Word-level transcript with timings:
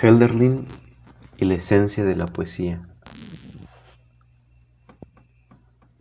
Helderlin 0.00 0.68
y 1.38 1.44
la 1.44 1.54
esencia 1.54 2.04
de 2.04 2.14
la 2.14 2.26
poesía 2.26 2.88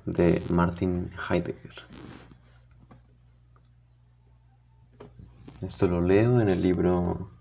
de 0.05 0.43
Martin 0.50 1.09
Heidegger. 1.27 1.73
Esto 5.62 5.88
lo 5.88 6.02
leo 6.02 6.39
en 6.41 6.49
el 6.49 6.62
libro 6.62 7.32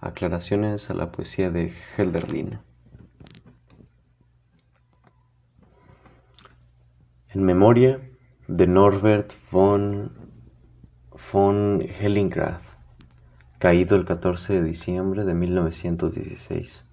Aclaraciones 0.00 0.90
a 0.90 0.94
la 0.94 1.10
poesía 1.10 1.50
de 1.50 1.72
Helderlin. 1.96 2.58
En 7.30 7.42
memoria 7.42 7.98
de 8.46 8.66
Norbert 8.66 9.32
von, 9.50 10.12
von 11.32 11.80
Hellingrad, 11.80 12.73
caído 13.64 13.96
el 13.96 14.04
14 14.04 14.52
de 14.52 14.62
diciembre 14.62 15.24
de 15.24 15.32
1916. 15.32 16.86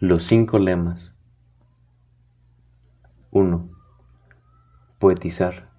Los 0.00 0.24
cinco 0.24 0.58
lemas. 0.58 1.16
1. 3.30 3.70
Poetizar, 4.98 5.70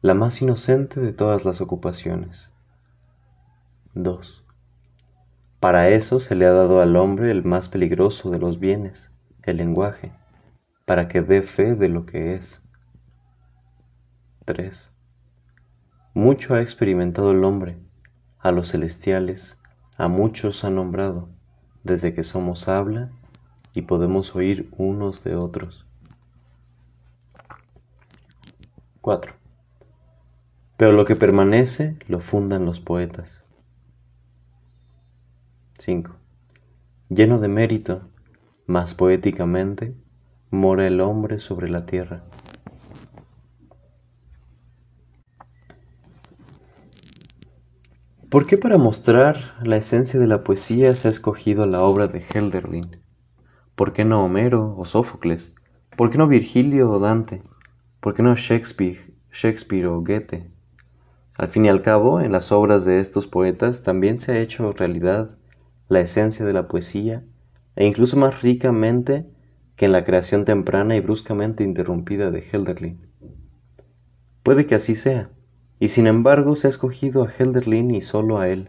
la 0.00 0.14
más 0.14 0.42
inocente 0.42 0.98
de 0.98 1.12
todas 1.12 1.44
las 1.44 1.60
ocupaciones. 1.60 2.50
2. 3.94 4.44
Para 5.60 5.88
eso 5.88 6.18
se 6.18 6.34
le 6.34 6.46
ha 6.46 6.52
dado 6.52 6.80
al 6.80 6.96
hombre 6.96 7.30
el 7.30 7.44
más 7.44 7.68
peligroso 7.68 8.28
de 8.32 8.40
los 8.40 8.58
bienes, 8.58 9.12
el 9.44 9.58
lenguaje, 9.58 10.12
para 10.84 11.06
que 11.06 11.22
dé 11.22 11.44
fe 11.44 11.76
de 11.76 11.88
lo 11.88 12.06
que 12.06 12.34
es. 12.34 12.68
3. 14.46 14.92
Mucho 16.14 16.54
ha 16.54 16.60
experimentado 16.60 17.30
el 17.30 17.42
hombre, 17.42 17.78
a 18.38 18.50
los 18.50 18.72
celestiales, 18.72 19.62
a 19.96 20.08
muchos 20.08 20.62
ha 20.62 20.70
nombrado, 20.70 21.30
desde 21.84 22.12
que 22.12 22.22
somos 22.22 22.68
habla 22.68 23.10
y 23.72 23.82
podemos 23.82 24.36
oír 24.36 24.68
unos 24.76 25.24
de 25.24 25.36
otros. 25.36 25.86
4. 29.00 29.32
Pero 30.76 30.92
lo 30.92 31.06
que 31.06 31.16
permanece 31.16 31.96
lo 32.08 32.20
fundan 32.20 32.66
los 32.66 32.78
poetas. 32.78 33.42
5. 35.78 36.14
Lleno 37.08 37.38
de 37.38 37.48
mérito, 37.48 38.02
más 38.66 38.94
poéticamente, 38.94 39.94
mora 40.50 40.86
el 40.86 41.00
hombre 41.00 41.38
sobre 41.38 41.70
la 41.70 41.86
tierra. 41.86 42.22
¿Por 48.32 48.46
qué 48.46 48.56
para 48.56 48.78
mostrar 48.78 49.58
la 49.62 49.76
esencia 49.76 50.18
de 50.18 50.26
la 50.26 50.42
poesía 50.42 50.94
se 50.94 51.06
ha 51.06 51.10
escogido 51.10 51.66
la 51.66 51.82
obra 51.82 52.08
de 52.08 52.24
Helderlin? 52.32 52.96
¿Por 53.74 53.92
qué 53.92 54.06
no 54.06 54.24
Homero 54.24 54.74
o 54.78 54.86
Sófocles? 54.86 55.54
¿Por 55.98 56.10
qué 56.10 56.16
no 56.16 56.28
Virgilio 56.28 56.90
o 56.90 56.98
Dante? 56.98 57.42
¿Por 58.00 58.14
qué 58.14 58.22
no 58.22 58.34
Shakespeare, 58.34 59.12
Shakespeare 59.30 59.86
o 59.86 60.00
Goethe? 60.00 60.50
Al 61.34 61.48
fin 61.48 61.66
y 61.66 61.68
al 61.68 61.82
cabo, 61.82 62.22
en 62.22 62.32
las 62.32 62.52
obras 62.52 62.86
de 62.86 63.00
estos 63.00 63.26
poetas 63.26 63.82
también 63.82 64.18
se 64.18 64.32
ha 64.32 64.38
hecho 64.38 64.72
realidad 64.72 65.36
la 65.88 66.00
esencia 66.00 66.46
de 66.46 66.54
la 66.54 66.68
poesía, 66.68 67.22
e 67.76 67.84
incluso 67.84 68.16
más 68.16 68.40
ricamente 68.40 69.26
que 69.76 69.84
en 69.84 69.92
la 69.92 70.06
creación 70.06 70.46
temprana 70.46 70.96
y 70.96 71.00
bruscamente 71.00 71.64
interrumpida 71.64 72.30
de 72.30 72.42
Helderlin. 72.50 72.98
Puede 74.42 74.64
que 74.64 74.74
así 74.74 74.94
sea, 74.94 75.28
y 75.82 75.88
sin 75.88 76.06
embargo 76.06 76.54
se 76.54 76.68
ha 76.68 76.70
escogido 76.70 77.24
a 77.24 77.28
Helderlin 77.28 77.92
y 77.92 78.02
solo 78.02 78.38
a 78.38 78.48
él. 78.48 78.68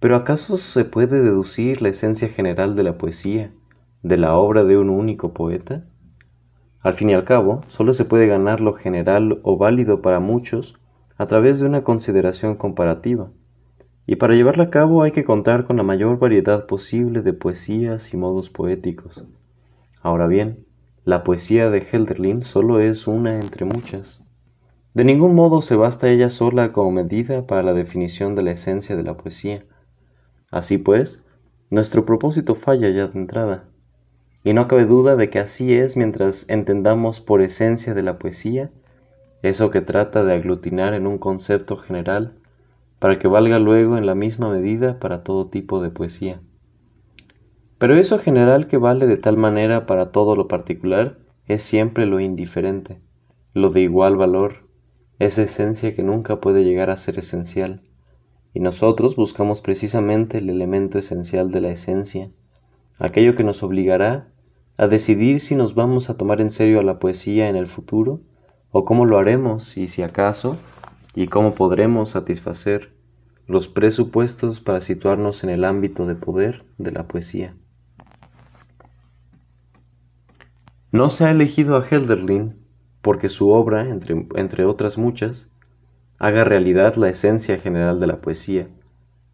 Pero 0.00 0.16
¿acaso 0.16 0.56
se 0.56 0.84
puede 0.84 1.22
deducir 1.22 1.80
la 1.80 1.90
esencia 1.90 2.26
general 2.26 2.74
de 2.74 2.82
la 2.82 2.98
poesía 2.98 3.52
de 4.02 4.16
la 4.16 4.34
obra 4.34 4.64
de 4.64 4.76
un 4.76 4.90
único 4.90 5.32
poeta? 5.32 5.84
Al 6.80 6.94
fin 6.94 7.10
y 7.10 7.14
al 7.14 7.22
cabo, 7.22 7.60
solo 7.68 7.92
se 7.92 8.04
puede 8.04 8.26
ganar 8.26 8.60
lo 8.60 8.72
general 8.72 9.38
o 9.44 9.58
válido 9.58 10.02
para 10.02 10.18
muchos 10.18 10.76
a 11.18 11.28
través 11.28 11.60
de 11.60 11.66
una 11.66 11.84
consideración 11.84 12.56
comparativa 12.56 13.30
y 14.04 14.16
para 14.16 14.34
llevarla 14.34 14.64
a 14.64 14.70
cabo 14.70 15.04
hay 15.04 15.12
que 15.12 15.22
contar 15.22 15.66
con 15.66 15.76
la 15.76 15.84
mayor 15.84 16.18
variedad 16.18 16.66
posible 16.66 17.22
de 17.22 17.32
poesías 17.32 18.12
y 18.12 18.16
modos 18.16 18.50
poéticos. 18.50 19.22
Ahora 20.02 20.26
bien, 20.26 20.66
la 21.04 21.22
poesía 21.22 21.70
de 21.70 21.86
Helderlin 21.92 22.42
solo 22.42 22.80
es 22.80 23.06
una 23.06 23.38
entre 23.38 23.64
muchas. 23.66 24.27
De 24.98 25.04
ningún 25.04 25.36
modo 25.36 25.62
se 25.62 25.76
basta 25.76 26.10
ella 26.10 26.28
sola 26.28 26.72
como 26.72 26.90
medida 26.90 27.46
para 27.46 27.62
la 27.62 27.72
definición 27.72 28.34
de 28.34 28.42
la 28.42 28.50
esencia 28.50 28.96
de 28.96 29.04
la 29.04 29.16
poesía. 29.16 29.62
Así 30.50 30.76
pues, 30.76 31.22
nuestro 31.70 32.04
propósito 32.04 32.56
falla 32.56 32.90
ya 32.90 33.06
de 33.06 33.16
entrada. 33.16 33.68
Y 34.42 34.54
no 34.54 34.66
cabe 34.66 34.86
duda 34.86 35.14
de 35.14 35.30
que 35.30 35.38
así 35.38 35.72
es 35.72 35.96
mientras 35.96 36.50
entendamos 36.50 37.20
por 37.20 37.42
esencia 37.42 37.94
de 37.94 38.02
la 38.02 38.18
poesía 38.18 38.72
eso 39.42 39.70
que 39.70 39.82
trata 39.82 40.24
de 40.24 40.34
aglutinar 40.34 40.94
en 40.94 41.06
un 41.06 41.18
concepto 41.18 41.76
general 41.76 42.34
para 42.98 43.20
que 43.20 43.28
valga 43.28 43.60
luego 43.60 43.98
en 43.98 44.04
la 44.04 44.16
misma 44.16 44.50
medida 44.50 44.98
para 44.98 45.22
todo 45.22 45.46
tipo 45.46 45.80
de 45.80 45.90
poesía. 45.90 46.40
Pero 47.78 47.94
eso 47.94 48.18
general 48.18 48.66
que 48.66 48.78
vale 48.78 49.06
de 49.06 49.16
tal 49.16 49.36
manera 49.36 49.86
para 49.86 50.10
todo 50.10 50.34
lo 50.34 50.48
particular 50.48 51.18
es 51.46 51.62
siempre 51.62 52.04
lo 52.04 52.18
indiferente, 52.18 52.98
lo 53.54 53.70
de 53.70 53.82
igual 53.82 54.16
valor, 54.16 54.67
esa 55.18 55.42
esencia 55.42 55.94
que 55.94 56.02
nunca 56.02 56.40
puede 56.40 56.64
llegar 56.64 56.90
a 56.90 56.96
ser 56.96 57.18
esencial, 57.18 57.82
y 58.54 58.60
nosotros 58.60 59.16
buscamos 59.16 59.60
precisamente 59.60 60.38
el 60.38 60.48
elemento 60.48 60.98
esencial 60.98 61.50
de 61.50 61.60
la 61.60 61.70
esencia, 61.70 62.30
aquello 62.98 63.34
que 63.34 63.44
nos 63.44 63.62
obligará 63.62 64.28
a 64.76 64.86
decidir 64.86 65.40
si 65.40 65.54
nos 65.54 65.74
vamos 65.74 66.08
a 66.08 66.16
tomar 66.16 66.40
en 66.40 66.50
serio 66.50 66.80
a 66.80 66.84
la 66.84 66.98
poesía 66.98 67.48
en 67.48 67.56
el 67.56 67.66
futuro, 67.66 68.20
o 68.70 68.84
cómo 68.84 69.06
lo 69.06 69.18
haremos 69.18 69.76
y 69.76 69.88
si 69.88 70.02
acaso 70.02 70.56
y 71.14 71.26
cómo 71.26 71.54
podremos 71.54 72.10
satisfacer 72.10 72.92
los 73.46 73.66
presupuestos 73.66 74.60
para 74.60 74.80
situarnos 74.80 75.42
en 75.42 75.50
el 75.50 75.64
ámbito 75.64 76.06
de 76.06 76.14
poder 76.14 76.64
de 76.76 76.92
la 76.92 77.08
poesía. 77.08 77.56
No 80.92 81.10
se 81.10 81.24
ha 81.24 81.30
elegido 81.30 81.76
a 81.76 81.84
Helderlin 81.84 82.57
porque 83.02 83.28
su 83.28 83.50
obra, 83.50 83.88
entre, 83.88 84.26
entre, 84.34 84.64
otras 84.64 84.98
muchas, 84.98 85.50
haga 86.18 86.44
realidad 86.44 86.96
la 86.96 87.08
esencia 87.08 87.58
general 87.58 88.00
de 88.00 88.06
la 88.06 88.20
poesía, 88.20 88.68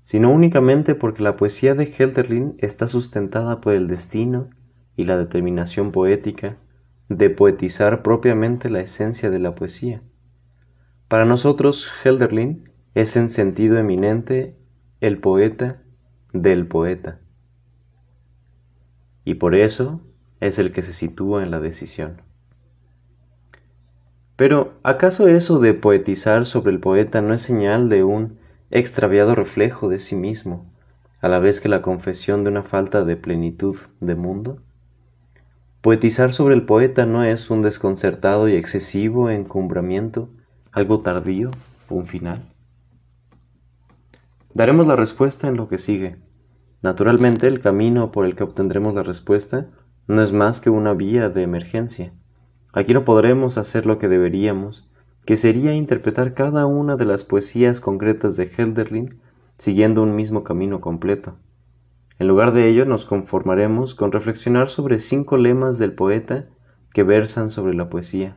sino 0.02 0.30
únicamente 0.30 0.94
porque 0.94 1.22
la 1.22 1.36
poesía 1.36 1.74
de 1.74 1.84
Helderlin 1.84 2.56
está 2.58 2.86
sustentada 2.86 3.60
por 3.60 3.72
el 3.72 3.88
destino 3.88 4.50
y 4.96 5.04
la 5.04 5.16
determinación 5.16 5.92
poética 5.92 6.56
de 7.08 7.30
poetizar 7.30 8.02
propiamente 8.02 8.70
la 8.70 8.80
esencia 8.80 9.30
de 9.30 9.38
la 9.38 9.54
poesía. 9.54 10.02
Para 11.08 11.24
nosotros, 11.24 11.90
Helderlin 12.04 12.70
es 12.94 13.16
en 13.16 13.28
sentido 13.28 13.78
eminente 13.78 14.56
el 15.00 15.18
poeta 15.18 15.82
del 16.32 16.66
poeta, 16.66 17.20
y 19.24 19.34
por 19.34 19.54
eso 19.54 20.02
es 20.40 20.58
el 20.58 20.72
que 20.72 20.82
se 20.82 20.92
sitúa 20.92 21.42
en 21.42 21.50
la 21.50 21.60
decisión. 21.60 22.20
Pero, 24.36 24.74
¿acaso 24.82 25.28
eso 25.28 25.60
de 25.60 25.74
poetizar 25.74 26.44
sobre 26.44 26.72
el 26.72 26.80
poeta 26.80 27.22
no 27.22 27.34
es 27.34 27.42
señal 27.42 27.88
de 27.88 28.02
un 28.02 28.38
extraviado 28.70 29.34
reflejo 29.34 29.88
de 29.88 30.00
sí 30.00 30.16
mismo, 30.16 30.66
a 31.20 31.28
la 31.28 31.38
vez 31.38 31.60
que 31.60 31.68
la 31.68 31.82
confesión 31.82 32.42
de 32.42 32.50
una 32.50 32.62
falta 32.62 33.04
de 33.04 33.16
plenitud 33.16 33.76
de 34.00 34.14
mundo? 34.16 34.58
Poetizar 35.82 36.32
sobre 36.32 36.54
el 36.54 36.64
poeta 36.64 37.06
no 37.06 37.22
es 37.22 37.50
un 37.50 37.62
desconcertado 37.62 38.48
y 38.48 38.56
excesivo 38.56 39.30
encumbramiento, 39.30 40.30
algo 40.72 41.00
tardío, 41.00 41.50
un 41.88 42.06
final. 42.06 42.42
Daremos 44.52 44.86
la 44.86 44.96
respuesta 44.96 45.46
en 45.46 45.56
lo 45.56 45.68
que 45.68 45.78
sigue. 45.78 46.16
Naturalmente, 46.80 47.46
el 47.46 47.60
camino 47.60 48.10
por 48.10 48.24
el 48.24 48.34
que 48.34 48.44
obtendremos 48.44 48.94
la 48.94 49.02
respuesta 49.02 49.68
no 50.06 50.22
es 50.22 50.32
más 50.32 50.60
que 50.60 50.70
una 50.70 50.92
vía 50.92 51.28
de 51.28 51.42
emergencia. 51.42 52.12
Aquí 52.74 52.92
no 52.92 53.04
podremos 53.04 53.56
hacer 53.56 53.86
lo 53.86 53.98
que 53.98 54.08
deberíamos, 54.08 54.88
que 55.24 55.36
sería 55.36 55.74
interpretar 55.74 56.34
cada 56.34 56.66
una 56.66 56.96
de 56.96 57.04
las 57.04 57.22
poesías 57.22 57.80
concretas 57.80 58.36
de 58.36 58.50
Helderlin 58.56 59.20
siguiendo 59.58 60.02
un 60.02 60.16
mismo 60.16 60.42
camino 60.42 60.80
completo. 60.80 61.36
En 62.18 62.26
lugar 62.26 62.52
de 62.52 62.68
ello 62.68 62.84
nos 62.84 63.04
conformaremos 63.04 63.94
con 63.94 64.10
reflexionar 64.10 64.68
sobre 64.68 64.98
cinco 64.98 65.36
lemas 65.36 65.78
del 65.78 65.92
poeta 65.92 66.46
que 66.92 67.04
versan 67.04 67.50
sobre 67.50 67.74
la 67.74 67.88
poesía. 67.88 68.36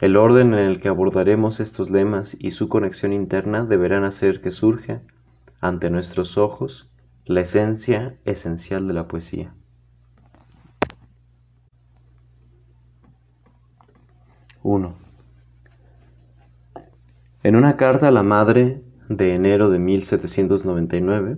El 0.00 0.16
orden 0.16 0.52
en 0.54 0.66
el 0.66 0.80
que 0.80 0.88
abordaremos 0.88 1.60
estos 1.60 1.90
lemas 1.90 2.36
y 2.38 2.50
su 2.50 2.68
conexión 2.68 3.12
interna 3.12 3.64
deberán 3.64 4.04
hacer 4.04 4.40
que 4.40 4.50
surja, 4.50 5.02
ante 5.60 5.90
nuestros 5.90 6.38
ojos, 6.38 6.90
la 7.24 7.40
esencia 7.40 8.18
esencial 8.24 8.88
de 8.88 8.94
la 8.94 9.06
poesía. 9.06 9.54
1. 14.64 14.94
En 17.42 17.54
una 17.54 17.76
carta 17.76 18.08
a 18.08 18.10
la 18.10 18.22
madre 18.22 18.80
de 19.10 19.34
enero 19.34 19.68
de 19.68 19.78
1799, 19.78 21.36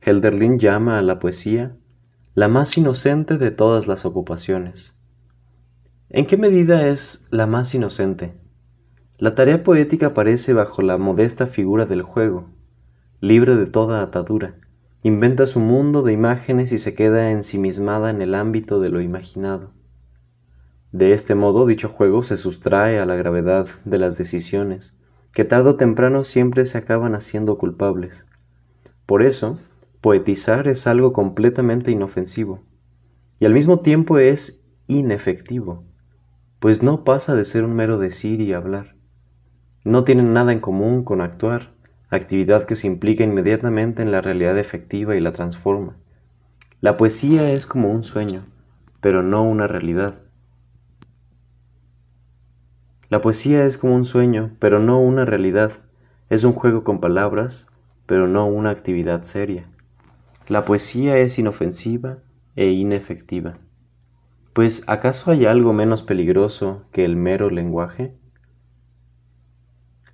Helderlin 0.00 0.60
llama 0.60 0.96
a 0.96 1.02
la 1.02 1.18
poesía 1.18 1.74
la 2.34 2.46
más 2.46 2.78
inocente 2.78 3.36
de 3.36 3.50
todas 3.50 3.88
las 3.88 4.06
ocupaciones. 4.06 4.96
¿En 6.08 6.26
qué 6.26 6.36
medida 6.36 6.86
es 6.86 7.26
la 7.32 7.48
más 7.48 7.74
inocente? 7.74 8.34
La 9.16 9.34
tarea 9.34 9.64
poética 9.64 10.06
aparece 10.06 10.52
bajo 10.52 10.80
la 10.80 10.98
modesta 10.98 11.48
figura 11.48 11.84
del 11.84 12.02
juego, 12.02 12.46
libre 13.20 13.56
de 13.56 13.66
toda 13.66 14.02
atadura, 14.02 14.54
inventa 15.02 15.48
su 15.48 15.58
mundo 15.58 16.04
de 16.04 16.12
imágenes 16.12 16.70
y 16.70 16.78
se 16.78 16.94
queda 16.94 17.32
ensimismada 17.32 18.10
en 18.10 18.22
el 18.22 18.36
ámbito 18.36 18.78
de 18.78 18.90
lo 18.90 19.00
imaginado. 19.00 19.72
De 20.92 21.12
este 21.12 21.34
modo 21.34 21.66
dicho 21.66 21.88
juego 21.88 22.22
se 22.22 22.36
sustrae 22.36 22.98
a 22.98 23.04
la 23.04 23.14
gravedad 23.14 23.68
de 23.84 23.98
las 23.98 24.16
decisiones, 24.16 24.96
que 25.32 25.44
tarde 25.44 25.70
o 25.70 25.76
temprano 25.76 26.24
siempre 26.24 26.64
se 26.64 26.78
acaban 26.78 27.14
haciendo 27.14 27.58
culpables. 27.58 28.26
Por 29.04 29.22
eso, 29.22 29.58
poetizar 30.00 30.66
es 30.66 30.86
algo 30.86 31.12
completamente 31.12 31.90
inofensivo, 31.90 32.60
y 33.38 33.44
al 33.44 33.52
mismo 33.52 33.80
tiempo 33.80 34.18
es 34.18 34.64
inefectivo, 34.86 35.84
pues 36.58 36.82
no 36.82 37.04
pasa 37.04 37.34
de 37.34 37.44
ser 37.44 37.64
un 37.64 37.74
mero 37.74 37.98
decir 37.98 38.40
y 38.40 38.52
hablar. 38.52 38.94
No 39.84 40.04
tienen 40.04 40.32
nada 40.32 40.52
en 40.52 40.60
común 40.60 41.04
con 41.04 41.20
actuar, 41.20 41.70
actividad 42.10 42.64
que 42.64 42.74
se 42.74 42.86
implica 42.86 43.24
inmediatamente 43.24 44.02
en 44.02 44.10
la 44.10 44.22
realidad 44.22 44.58
efectiva 44.58 45.16
y 45.16 45.20
la 45.20 45.32
transforma. 45.32 45.96
La 46.80 46.96
poesía 46.96 47.52
es 47.52 47.66
como 47.66 47.90
un 47.90 48.04
sueño, 48.04 48.44
pero 49.00 49.22
no 49.22 49.42
una 49.42 49.66
realidad. 49.66 50.14
La 53.10 53.22
poesía 53.22 53.64
es 53.64 53.78
como 53.78 53.94
un 53.94 54.04
sueño, 54.04 54.50
pero 54.58 54.80
no 54.80 55.00
una 55.00 55.24
realidad. 55.24 55.72
Es 56.28 56.44
un 56.44 56.52
juego 56.52 56.84
con 56.84 57.00
palabras, 57.00 57.66
pero 58.04 58.26
no 58.28 58.46
una 58.46 58.70
actividad 58.70 59.22
seria. 59.22 59.66
La 60.46 60.66
poesía 60.66 61.18
es 61.18 61.38
inofensiva 61.38 62.18
e 62.54 62.66
inefectiva. 62.66 63.54
Pues 64.52 64.84
¿acaso 64.88 65.30
hay 65.30 65.46
algo 65.46 65.72
menos 65.72 66.02
peligroso 66.02 66.82
que 66.92 67.06
el 67.06 67.16
mero 67.16 67.48
lenguaje? 67.48 68.12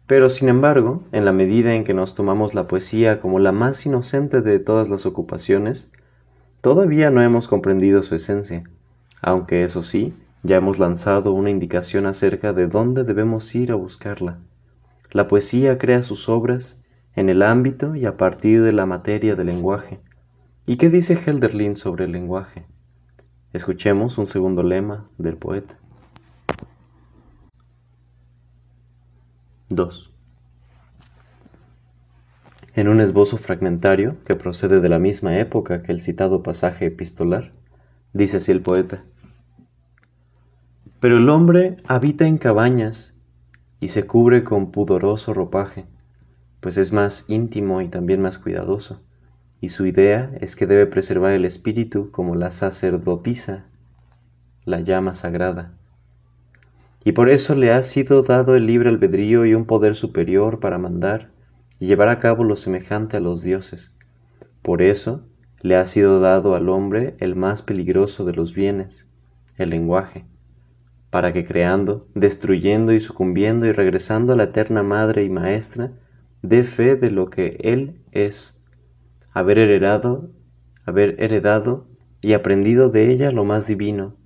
Pero 0.07 0.29
sin 0.29 0.49
embargo, 0.49 1.03
en 1.13 1.25
la 1.25 1.33
medida 1.33 1.75
en 1.75 1.83
que 1.83 1.95
nos 1.95 2.15
tomamos 2.15 2.55
la 2.55 2.69
poesía 2.69 3.21
como 3.21 3.39
la 3.41 3.53
más 3.53 3.85
inocente 3.87 4.41
de 4.41 4.59
todas 4.59 4.89
las 4.89 5.07
ocupaciones, 5.07 5.91
todavía 6.61 7.11
no 7.11 7.23
hemos 7.23 7.49
comprendido 7.49 8.03
su 8.03 8.15
esencia, 8.15 8.65
aunque 9.23 9.65
eso 9.65 9.83
sí, 9.83 10.15
ya 10.45 10.57
hemos 10.57 10.79
lanzado 10.79 11.33
una 11.33 11.49
indicación 11.49 12.05
acerca 12.05 12.53
de 12.53 12.69
dónde 12.69 13.03
debemos 13.03 13.55
ir 13.55 13.73
a 13.73 13.77
buscarla. 13.77 14.39
La 15.11 15.27
poesía 15.27 15.79
crea 15.79 16.03
sus 16.03 16.29
obras 16.29 16.79
en 17.17 17.31
el 17.31 17.41
ámbito 17.41 17.97
y 17.97 18.05
a 18.05 18.19
partir 18.19 18.63
de 18.63 18.73
la 18.73 18.85
materia 18.85 19.37
del 19.37 19.47
lenguaje. 19.47 20.01
¿Y 20.67 20.77
qué 20.77 20.91
dice 20.91 21.15
Helderlin 21.15 21.77
sobre 21.77 22.05
el 22.05 22.13
lenguaje? 22.13 22.67
Escuchemos 23.55 24.19
un 24.19 24.27
segundo 24.27 24.63
lema 24.63 25.09
del 25.17 25.39
poeta. 25.39 25.79
2. 29.71 30.13
En 32.75 32.89
un 32.89 33.01
esbozo 33.01 33.39
fragmentario 33.39 34.17
que 34.27 34.35
procede 34.35 34.81
de 34.81 34.89
la 34.91 34.99
misma 34.99 35.39
época 35.39 35.83
que 35.83 35.93
el 35.93 36.03
citado 36.03 36.43
pasaje 36.43 36.87
epistolar, 36.87 37.53
dice 38.13 38.37
así 38.37 38.53
el 38.53 38.61
poeta. 38.61 39.05
Pero 41.05 41.19
el 41.19 41.29
hombre 41.29 41.77
habita 41.87 42.27
en 42.27 42.39
cabañas 42.39 43.15
y 43.79 43.89
se 43.89 44.07
cubre 44.07 44.43
con 44.43 44.71
pudoroso 44.71 45.35
ropaje, 45.35 45.85
pues 46.61 46.79
es 46.79 46.95
más 46.95 47.29
íntimo 47.29 47.83
y 47.83 47.89
también 47.89 48.23
más 48.23 48.39
cuidadoso, 48.39 49.03
y 49.61 49.69
su 49.69 49.85
idea 49.85 50.33
es 50.41 50.57
que 50.57 50.67
debe 50.67 50.87
preservar 50.87 51.33
el 51.33 51.45
espíritu 51.45 52.11
como 52.11 52.37
la 52.37 52.51
sacerdotisa, 52.51 53.67
la 54.65 54.81
llama 54.81 55.15
sagrada. 55.15 55.75
Y 57.05 57.13
por 57.13 57.29
eso 57.29 57.55
le 57.55 57.71
ha 57.71 57.83
sido 57.83 58.23
dado 58.23 58.57
el 58.57 58.65
libre 58.65 58.89
albedrío 58.89 59.45
y 59.45 59.53
un 59.53 59.67
poder 59.67 59.97
superior 59.97 60.59
para 60.59 60.79
mandar 60.79 61.29
y 61.79 61.87
llevar 61.87 62.09
a 62.09 62.19
cabo 62.19 62.45
lo 62.45 62.57
semejante 62.57 63.19
a 63.19 63.21
los 63.21 63.43
dioses. 63.43 63.95
Por 64.63 64.81
eso 64.81 65.27
le 65.61 65.77
ha 65.77 65.85
sido 65.85 66.21
dado 66.21 66.55
al 66.55 66.71
hombre 66.71 67.15
el 67.19 67.37
más 67.37 67.61
peligroso 67.61 68.25
de 68.25 68.33
los 68.33 68.55
bienes, 68.55 69.07
el 69.59 69.69
lenguaje 69.69 70.25
para 71.15 71.33
que 71.33 71.45
creando, 71.45 72.09
destruyendo 72.17 72.93
y 72.93 72.99
sucumbiendo 72.99 73.67
y 73.67 73.71
regresando 73.71 74.33
a 74.33 74.37
la 74.37 74.43
eterna 74.43 74.83
Madre 74.83 75.23
y 75.23 75.31
Maestra, 75.31 75.93
dé 76.43 76.65
fe 76.65 76.97
de 76.97 77.13
lo 77.13 77.31
que 77.31 77.57
Él 77.61 78.01
es, 78.11 78.61
haber 79.33 79.59
heredado, 79.59 80.33
haber 80.85 81.23
heredado 81.23 81.87
y 82.21 82.33
aprendido 82.33 82.89
de 82.89 83.13
ella 83.13 83.31
lo 83.31 83.45
más 83.45 83.69
divino, 83.69 84.17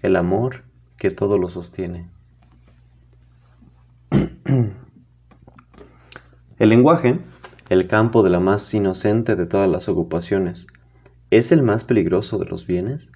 el 0.00 0.14
amor 0.14 0.62
que 0.96 1.10
todo 1.10 1.38
lo 1.38 1.50
sostiene. 1.50 2.08
el 4.12 6.68
lenguaje, 6.68 7.18
el 7.68 7.88
campo 7.88 8.22
de 8.22 8.30
la 8.30 8.38
más 8.38 8.72
inocente 8.74 9.34
de 9.34 9.46
todas 9.46 9.68
las 9.68 9.88
ocupaciones, 9.88 10.68
¿es 11.32 11.50
el 11.50 11.64
más 11.64 11.82
peligroso 11.82 12.38
de 12.38 12.46
los 12.46 12.68
bienes? 12.68 13.10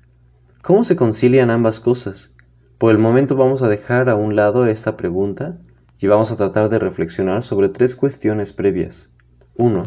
¿Cómo 0.61 0.83
se 0.83 0.97
concilian 0.97 1.51
ambas 1.51 1.79
cosas? 1.79 2.36
Por 2.79 2.91
el 2.91 2.99
momento 2.99 3.37
vamos 3.37 3.63
a 3.63 3.69
dejar 3.69 4.11
a 4.11 4.17
un 4.17 4.37
lado 4.37 4.67
esta 4.67 4.99
pregunta 4.99 5.59
y 5.99 6.09
vamos 6.09 6.31
a 6.31 6.37
tratar 6.37 6.69
de 6.69 6.79
reflexionar 6.79 7.41
sobre 7.43 7.71
tres 7.71 7.97
cuestiones 7.97 8.53
previas. 8.53 9.11
1. 9.55 9.85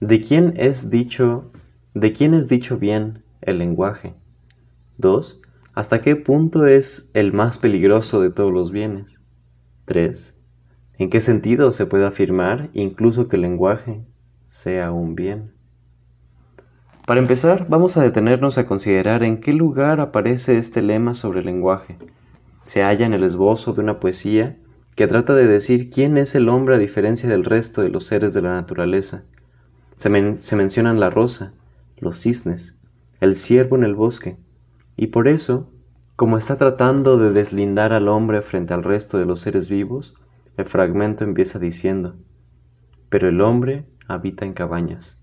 ¿De 0.00 0.22
quién 0.22 0.54
es 0.56 0.88
dicho 0.88 1.50
de 1.92 2.14
quién 2.14 2.32
es 2.32 2.48
dicho 2.48 2.78
bien 2.78 3.22
el 3.42 3.58
lenguaje? 3.58 4.14
2. 4.96 5.42
¿Hasta 5.74 6.00
qué 6.00 6.16
punto 6.16 6.66
es 6.66 7.10
el 7.12 7.34
más 7.34 7.58
peligroso 7.58 8.22
de 8.22 8.30
todos 8.30 8.52
los 8.52 8.72
bienes? 8.72 9.20
3. 9.84 10.34
¿En 10.96 11.10
qué 11.10 11.20
sentido 11.20 11.72
se 11.72 11.84
puede 11.84 12.06
afirmar 12.06 12.70
incluso 12.72 13.28
que 13.28 13.36
el 13.36 13.42
lenguaje 13.42 14.02
sea 14.48 14.92
un 14.92 15.14
bien? 15.14 15.53
Para 17.06 17.20
empezar, 17.20 17.66
vamos 17.68 17.98
a 17.98 18.02
detenernos 18.02 18.56
a 18.56 18.66
considerar 18.66 19.24
en 19.24 19.38
qué 19.38 19.52
lugar 19.52 20.00
aparece 20.00 20.56
este 20.56 20.80
lema 20.80 21.12
sobre 21.12 21.40
el 21.40 21.46
lenguaje. 21.46 21.98
Se 22.64 22.82
halla 22.82 23.04
en 23.04 23.12
el 23.12 23.24
esbozo 23.24 23.74
de 23.74 23.82
una 23.82 24.00
poesía 24.00 24.56
que 24.96 25.06
trata 25.06 25.34
de 25.34 25.46
decir 25.46 25.90
quién 25.90 26.16
es 26.16 26.34
el 26.34 26.48
hombre 26.48 26.76
a 26.76 26.78
diferencia 26.78 27.28
del 27.28 27.44
resto 27.44 27.82
de 27.82 27.90
los 27.90 28.06
seres 28.06 28.32
de 28.32 28.40
la 28.40 28.54
naturaleza. 28.54 29.24
Se, 29.96 30.08
mencionan 30.08 30.98
la 30.98 31.10
rosa, 31.10 31.52
los 31.98 32.20
cisnes, 32.20 32.80
el 33.20 33.36
ciervo 33.36 33.76
en 33.76 33.84
el 33.84 33.94
bosque, 33.94 34.38
y 34.96 35.08
por 35.08 35.28
eso, 35.28 35.70
como 36.16 36.38
está 36.38 36.56
tratando 36.56 37.18
de 37.18 37.32
deslindar 37.32 37.92
al 37.92 38.08
hombre 38.08 38.40
frente 38.40 38.72
al 38.72 38.82
resto 38.82 39.18
de 39.18 39.26
los 39.26 39.40
seres 39.40 39.68
vivos, 39.68 40.14
el 40.56 40.64
fragmento 40.64 41.22
empieza 41.22 41.58
diciendo, 41.58 42.16
pero 43.10 43.28
el 43.28 43.42
hombre 43.42 43.84
habita 44.08 44.46
en 44.46 44.54
cabañas. 44.54 45.20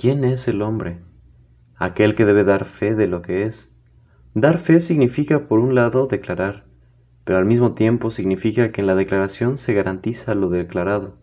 ¿Quién 0.00 0.22
es 0.22 0.46
el 0.46 0.62
hombre? 0.62 0.98
Aquel 1.74 2.14
que 2.14 2.24
debe 2.24 2.44
dar 2.44 2.66
fe 2.66 2.94
de 2.94 3.08
lo 3.08 3.20
que 3.20 3.42
es. 3.42 3.74
Dar 4.32 4.58
fe 4.58 4.78
significa, 4.78 5.48
por 5.48 5.58
un 5.58 5.74
lado, 5.74 6.06
declarar, 6.06 6.66
pero 7.24 7.40
al 7.40 7.46
mismo 7.46 7.74
tiempo 7.74 8.10
significa 8.10 8.70
que 8.70 8.80
en 8.80 8.86
la 8.86 8.94
declaración 8.94 9.56
se 9.56 9.74
garantiza 9.74 10.36
lo 10.36 10.50
declarado. 10.50 11.16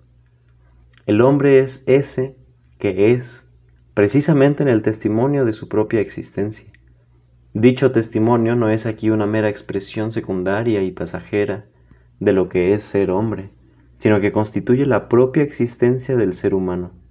El 1.05 1.21
hombre 1.21 1.59
es 1.59 1.85
ese 1.87 2.35
que 2.77 3.13
es, 3.13 3.49
precisamente 3.93 4.61
en 4.61 4.67
el 4.67 4.81
testimonio 4.81 5.45
de 5.45 5.53
su 5.53 5.69
propia 5.69 6.01
existencia. 6.01 6.69
Dicho 7.53 7.93
testimonio 7.93 8.57
no 8.57 8.69
es 8.69 8.85
aquí 8.85 9.09
una 9.09 9.25
mera 9.25 9.47
expresión 9.47 10.11
secundaria 10.11 10.83
y 10.83 10.91
pasajera 10.91 11.63
de 12.19 12.33
lo 12.33 12.49
que 12.49 12.73
es 12.73 12.83
ser 12.83 13.09
hombre, 13.09 13.51
sino 13.99 14.19
que 14.19 14.33
constituye 14.33 14.85
la 14.85 15.07
propia 15.07 15.43
existencia 15.43 16.17
del 16.17 16.33
ser 16.33 16.53
humano. 16.53 17.04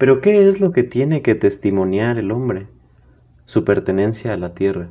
Pero 0.00 0.22
¿qué 0.22 0.48
es 0.48 0.62
lo 0.62 0.72
que 0.72 0.82
tiene 0.82 1.20
que 1.20 1.34
testimoniar 1.34 2.16
el 2.16 2.32
hombre? 2.32 2.68
Su 3.44 3.66
pertenencia 3.66 4.32
a 4.32 4.38
la 4.38 4.54
tierra. 4.54 4.88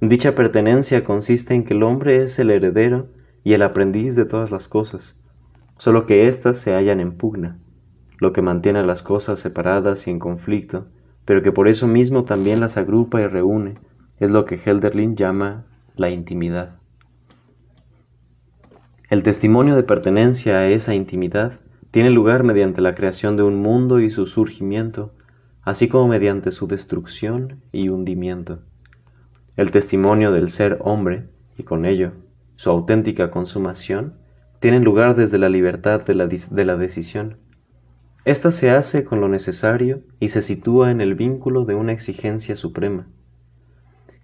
Dicha 0.00 0.36
pertenencia 0.36 1.02
consiste 1.02 1.54
en 1.54 1.64
que 1.64 1.74
el 1.74 1.82
hombre 1.82 2.22
es 2.22 2.38
el 2.38 2.52
heredero 2.52 3.08
y 3.42 3.54
el 3.54 3.62
aprendiz 3.62 4.14
de 4.14 4.26
todas 4.26 4.52
las 4.52 4.68
cosas, 4.68 5.20
solo 5.76 6.06
que 6.06 6.28
éstas 6.28 6.56
se 6.58 6.72
hallan 6.72 7.00
en 7.00 7.16
pugna, 7.16 7.58
lo 8.20 8.32
que 8.32 8.40
mantiene 8.40 8.78
a 8.78 8.84
las 8.84 9.02
cosas 9.02 9.40
separadas 9.40 10.06
y 10.06 10.12
en 10.12 10.20
conflicto, 10.20 10.86
pero 11.24 11.42
que 11.42 11.50
por 11.50 11.66
eso 11.66 11.88
mismo 11.88 12.22
también 12.22 12.60
las 12.60 12.76
agrupa 12.76 13.20
y 13.20 13.26
reúne, 13.26 13.74
es 14.20 14.30
lo 14.30 14.44
que 14.44 14.60
Helderlin 14.64 15.16
llama 15.16 15.64
la 15.96 16.10
intimidad. 16.10 16.76
El 19.10 19.24
testimonio 19.24 19.74
de 19.74 19.82
pertenencia 19.82 20.58
a 20.58 20.68
esa 20.68 20.94
intimidad 20.94 21.58
tiene 21.90 22.10
lugar 22.10 22.44
mediante 22.44 22.80
la 22.80 22.94
creación 22.94 23.36
de 23.36 23.42
un 23.42 23.56
mundo 23.56 24.00
y 24.00 24.10
su 24.10 24.26
surgimiento, 24.26 25.14
así 25.62 25.88
como 25.88 26.08
mediante 26.08 26.50
su 26.50 26.66
destrucción 26.66 27.60
y 27.72 27.88
hundimiento. 27.88 28.60
El 29.56 29.70
testimonio 29.70 30.30
del 30.30 30.50
ser 30.50 30.78
hombre, 30.80 31.28
y 31.56 31.62
con 31.62 31.84
ello 31.84 32.12
su 32.56 32.70
auténtica 32.70 33.30
consumación, 33.30 34.14
tienen 34.60 34.84
lugar 34.84 35.14
desde 35.14 35.38
la 35.38 35.48
libertad 35.48 36.02
de 36.02 36.14
la, 36.14 36.26
de 36.26 36.64
la 36.64 36.76
decisión, 36.76 37.36
Esta 38.24 38.50
se 38.50 38.70
hace 38.70 39.04
con 39.04 39.20
lo 39.20 39.28
necesario 39.28 40.00
y 40.20 40.28
se 40.28 40.42
sitúa 40.42 40.90
en 40.90 41.00
el 41.00 41.14
vínculo 41.14 41.64
de 41.64 41.74
una 41.74 41.92
exigencia 41.92 42.56
suprema. 42.56 43.06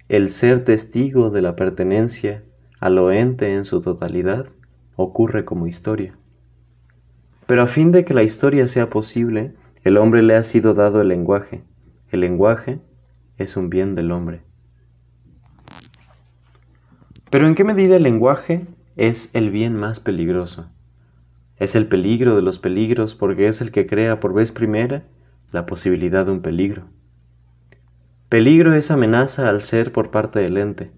El 0.08 0.30
ser 0.30 0.64
testigo 0.64 1.30
de 1.30 1.40
la 1.40 1.56
pertenencia 1.56 2.42
a 2.80 2.90
lo 2.90 3.12
ente 3.12 3.54
en 3.54 3.64
su 3.64 3.80
totalidad 3.80 4.46
ocurre 4.96 5.44
como 5.44 5.66
historia. 5.66 6.18
Pero 7.46 7.62
a 7.62 7.66
fin 7.66 7.92
de 7.92 8.04
que 8.04 8.14
la 8.14 8.22
historia 8.22 8.66
sea 8.66 8.88
posible, 8.88 9.54
el 9.82 9.98
hombre 9.98 10.22
le 10.22 10.34
ha 10.34 10.42
sido 10.42 10.72
dado 10.72 11.02
el 11.02 11.08
lenguaje. 11.08 11.62
El 12.10 12.20
lenguaje 12.20 12.80
es 13.36 13.56
un 13.56 13.68
bien 13.68 13.94
del 13.94 14.12
hombre. 14.12 14.40
Pero 17.30 17.46
¿en 17.46 17.54
qué 17.54 17.64
medida 17.64 17.96
el 17.96 18.02
lenguaje 18.02 18.66
es 18.96 19.30
el 19.34 19.50
bien 19.50 19.76
más 19.76 20.00
peligroso? 20.00 20.70
Es 21.58 21.74
el 21.74 21.86
peligro 21.86 22.36
de 22.36 22.42
los 22.42 22.58
peligros 22.58 23.14
porque 23.14 23.48
es 23.48 23.60
el 23.60 23.72
que 23.72 23.86
crea 23.86 24.20
por 24.20 24.32
vez 24.32 24.52
primera 24.52 25.02
la 25.52 25.66
posibilidad 25.66 26.24
de 26.24 26.32
un 26.32 26.40
peligro. 26.40 26.84
Peligro 28.28 28.72
es 28.72 28.90
amenaza 28.90 29.48
al 29.48 29.60
ser 29.60 29.92
por 29.92 30.10
parte 30.10 30.38
del 30.38 30.56
ente, 30.56 30.90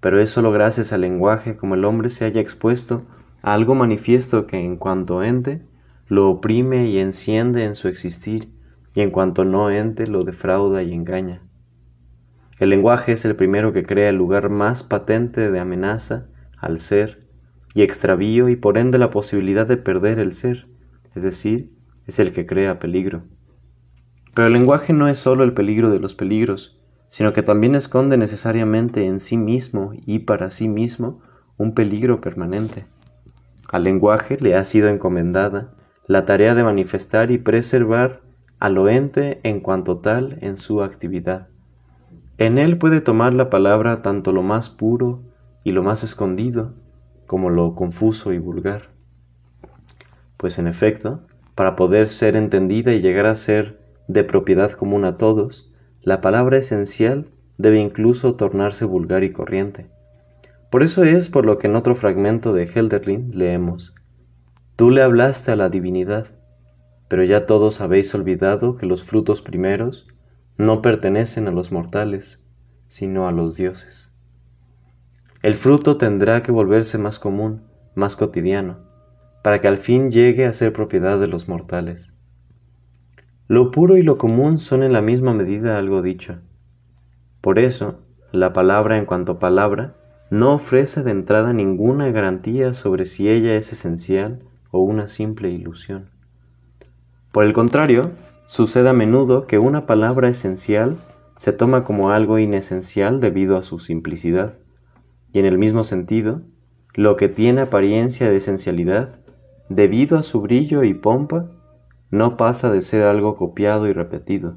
pero 0.00 0.20
es 0.20 0.30
sólo 0.30 0.52
gracias 0.52 0.92
al 0.92 1.02
lenguaje 1.02 1.56
como 1.56 1.74
el 1.74 1.84
hombre 1.84 2.08
se 2.08 2.24
haya 2.24 2.40
expuesto 2.40 3.04
a 3.42 3.52
algo 3.52 3.74
manifiesto 3.74 4.46
que 4.46 4.58
en 4.58 4.76
cuanto 4.76 5.22
ente 5.22 5.62
lo 6.08 6.28
oprime 6.28 6.86
y 6.86 6.98
enciende 6.98 7.64
en 7.64 7.74
su 7.74 7.88
existir 7.88 8.50
y 8.94 9.00
en 9.00 9.10
cuanto 9.10 9.44
no 9.44 9.70
ente 9.70 10.06
lo 10.06 10.22
defrauda 10.22 10.82
y 10.82 10.92
engaña. 10.92 11.42
El 12.58 12.70
lenguaje 12.70 13.12
es 13.12 13.24
el 13.24 13.34
primero 13.34 13.72
que 13.72 13.84
crea 13.84 14.10
el 14.10 14.16
lugar 14.16 14.50
más 14.50 14.82
patente 14.82 15.50
de 15.50 15.58
amenaza 15.58 16.26
al 16.58 16.78
ser 16.78 17.22
y 17.74 17.82
extravío 17.82 18.48
y 18.48 18.56
por 18.56 18.78
ende 18.78 18.98
la 18.98 19.10
posibilidad 19.10 19.66
de 19.66 19.76
perder 19.76 20.18
el 20.18 20.34
ser, 20.34 20.66
es 21.14 21.22
decir, 21.22 21.72
es 22.06 22.18
el 22.18 22.32
que 22.32 22.46
crea 22.46 22.78
peligro. 22.78 23.22
Pero 24.34 24.46
el 24.46 24.52
lenguaje 24.52 24.92
no 24.92 25.08
es 25.08 25.18
sólo 25.18 25.44
el 25.44 25.54
peligro 25.54 25.90
de 25.90 25.98
los 25.98 26.14
peligros, 26.14 26.78
sino 27.08 27.32
que 27.32 27.42
también 27.42 27.74
esconde 27.74 28.16
necesariamente 28.16 29.04
en 29.06 29.20
sí 29.20 29.36
mismo 29.36 29.92
y 30.06 30.20
para 30.20 30.50
sí 30.50 30.68
mismo 30.68 31.20
un 31.58 31.74
peligro 31.74 32.20
permanente. 32.20 32.86
Al 33.68 33.84
lenguaje 33.84 34.38
le 34.40 34.54
ha 34.54 34.64
sido 34.64 34.88
encomendada 34.88 35.74
la 36.06 36.24
tarea 36.24 36.54
de 36.54 36.64
manifestar 36.64 37.30
y 37.30 37.38
preservar 37.38 38.20
al 38.58 38.78
oente 38.78 39.40
en 39.42 39.60
cuanto 39.60 39.98
tal 39.98 40.38
en 40.40 40.56
su 40.56 40.82
actividad. 40.82 41.48
En 42.38 42.58
él 42.58 42.78
puede 42.78 43.00
tomar 43.00 43.34
la 43.34 43.50
palabra 43.50 44.02
tanto 44.02 44.32
lo 44.32 44.42
más 44.42 44.68
puro 44.68 45.22
y 45.64 45.72
lo 45.72 45.82
más 45.82 46.02
escondido, 46.02 46.74
como 47.26 47.50
lo 47.50 47.74
confuso 47.74 48.32
y 48.32 48.38
vulgar. 48.38 48.88
Pues 50.36 50.58
en 50.58 50.66
efecto, 50.66 51.20
para 51.54 51.76
poder 51.76 52.08
ser 52.08 52.34
entendida 52.36 52.92
y 52.92 53.00
llegar 53.00 53.26
a 53.26 53.34
ser 53.34 53.78
de 54.08 54.24
propiedad 54.24 54.72
común 54.72 55.04
a 55.04 55.16
todos, 55.16 55.72
la 56.00 56.20
palabra 56.20 56.58
esencial 56.58 57.26
debe 57.58 57.78
incluso 57.78 58.34
tornarse 58.34 58.84
vulgar 58.84 59.22
y 59.22 59.32
corriente. 59.32 59.86
Por 60.70 60.82
eso 60.82 61.04
es 61.04 61.28
por 61.28 61.46
lo 61.46 61.58
que 61.58 61.68
en 61.68 61.76
otro 61.76 61.94
fragmento 61.94 62.52
de 62.52 62.64
Helderlin 62.64 63.30
leemos, 63.34 63.94
Tú 64.82 64.90
le 64.90 65.00
hablaste 65.02 65.52
a 65.52 65.54
la 65.54 65.68
divinidad, 65.68 66.26
pero 67.06 67.22
ya 67.22 67.46
todos 67.46 67.80
habéis 67.80 68.12
olvidado 68.16 68.76
que 68.76 68.84
los 68.84 69.04
frutos 69.04 69.40
primeros 69.40 70.08
no 70.56 70.82
pertenecen 70.82 71.46
a 71.46 71.52
los 71.52 71.70
mortales, 71.70 72.44
sino 72.88 73.28
a 73.28 73.30
los 73.30 73.54
dioses. 73.54 74.12
El 75.40 75.54
fruto 75.54 75.98
tendrá 75.98 76.42
que 76.42 76.50
volverse 76.50 76.98
más 76.98 77.20
común, 77.20 77.62
más 77.94 78.16
cotidiano, 78.16 78.78
para 79.44 79.60
que 79.60 79.68
al 79.68 79.78
fin 79.78 80.10
llegue 80.10 80.46
a 80.46 80.52
ser 80.52 80.72
propiedad 80.72 81.20
de 81.20 81.28
los 81.28 81.46
mortales. 81.46 82.12
Lo 83.46 83.70
puro 83.70 83.96
y 83.96 84.02
lo 84.02 84.18
común 84.18 84.58
son 84.58 84.82
en 84.82 84.92
la 84.92 85.00
misma 85.00 85.32
medida 85.32 85.78
algo 85.78 86.02
dicho. 86.02 86.40
Por 87.40 87.60
eso, 87.60 88.00
la 88.32 88.52
palabra 88.52 88.98
en 88.98 89.04
cuanto 89.04 89.38
palabra 89.38 89.94
no 90.30 90.54
ofrece 90.54 91.04
de 91.04 91.12
entrada 91.12 91.52
ninguna 91.52 92.10
garantía 92.10 92.72
sobre 92.72 93.04
si 93.04 93.28
ella 93.28 93.54
es 93.54 93.72
esencial 93.72 94.40
o 94.72 94.80
una 94.80 95.06
simple 95.06 95.50
ilusión. 95.50 96.10
Por 97.30 97.44
el 97.44 97.52
contrario, 97.52 98.10
sucede 98.46 98.88
a 98.88 98.92
menudo 98.92 99.46
que 99.46 99.60
una 99.60 99.86
palabra 99.86 100.28
esencial 100.28 100.98
se 101.36 101.52
toma 101.52 101.84
como 101.84 102.10
algo 102.10 102.40
inesencial 102.40 103.20
debido 103.20 103.56
a 103.56 103.62
su 103.62 103.78
simplicidad 103.78 104.54
y 105.32 105.38
en 105.38 105.46
el 105.46 105.58
mismo 105.58 105.84
sentido, 105.84 106.42
lo 106.94 107.16
que 107.16 107.28
tiene 107.28 107.62
apariencia 107.62 108.28
de 108.28 108.36
esencialidad, 108.36 109.14
debido 109.68 110.18
a 110.18 110.22
su 110.22 110.42
brillo 110.42 110.84
y 110.84 110.92
pompa, 110.92 111.46
no 112.10 112.36
pasa 112.36 112.70
de 112.70 112.82
ser 112.82 113.04
algo 113.04 113.36
copiado 113.36 113.86
y 113.86 113.92
repetido. 113.94 114.56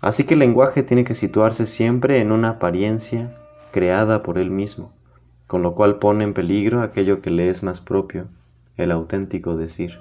Así 0.00 0.24
que 0.24 0.34
el 0.34 0.40
lenguaje 0.40 0.82
tiene 0.82 1.04
que 1.04 1.14
situarse 1.14 1.64
siempre 1.64 2.20
en 2.20 2.32
una 2.32 2.50
apariencia 2.50 3.34
creada 3.72 4.22
por 4.22 4.38
él 4.38 4.50
mismo, 4.50 4.92
con 5.46 5.62
lo 5.62 5.74
cual 5.74 5.98
pone 5.98 6.24
en 6.24 6.34
peligro 6.34 6.82
aquello 6.82 7.22
que 7.22 7.30
le 7.30 7.48
es 7.48 7.62
más 7.62 7.80
propio, 7.80 8.28
el 8.78 8.90
auténtico 8.90 9.56
decir. 9.56 9.98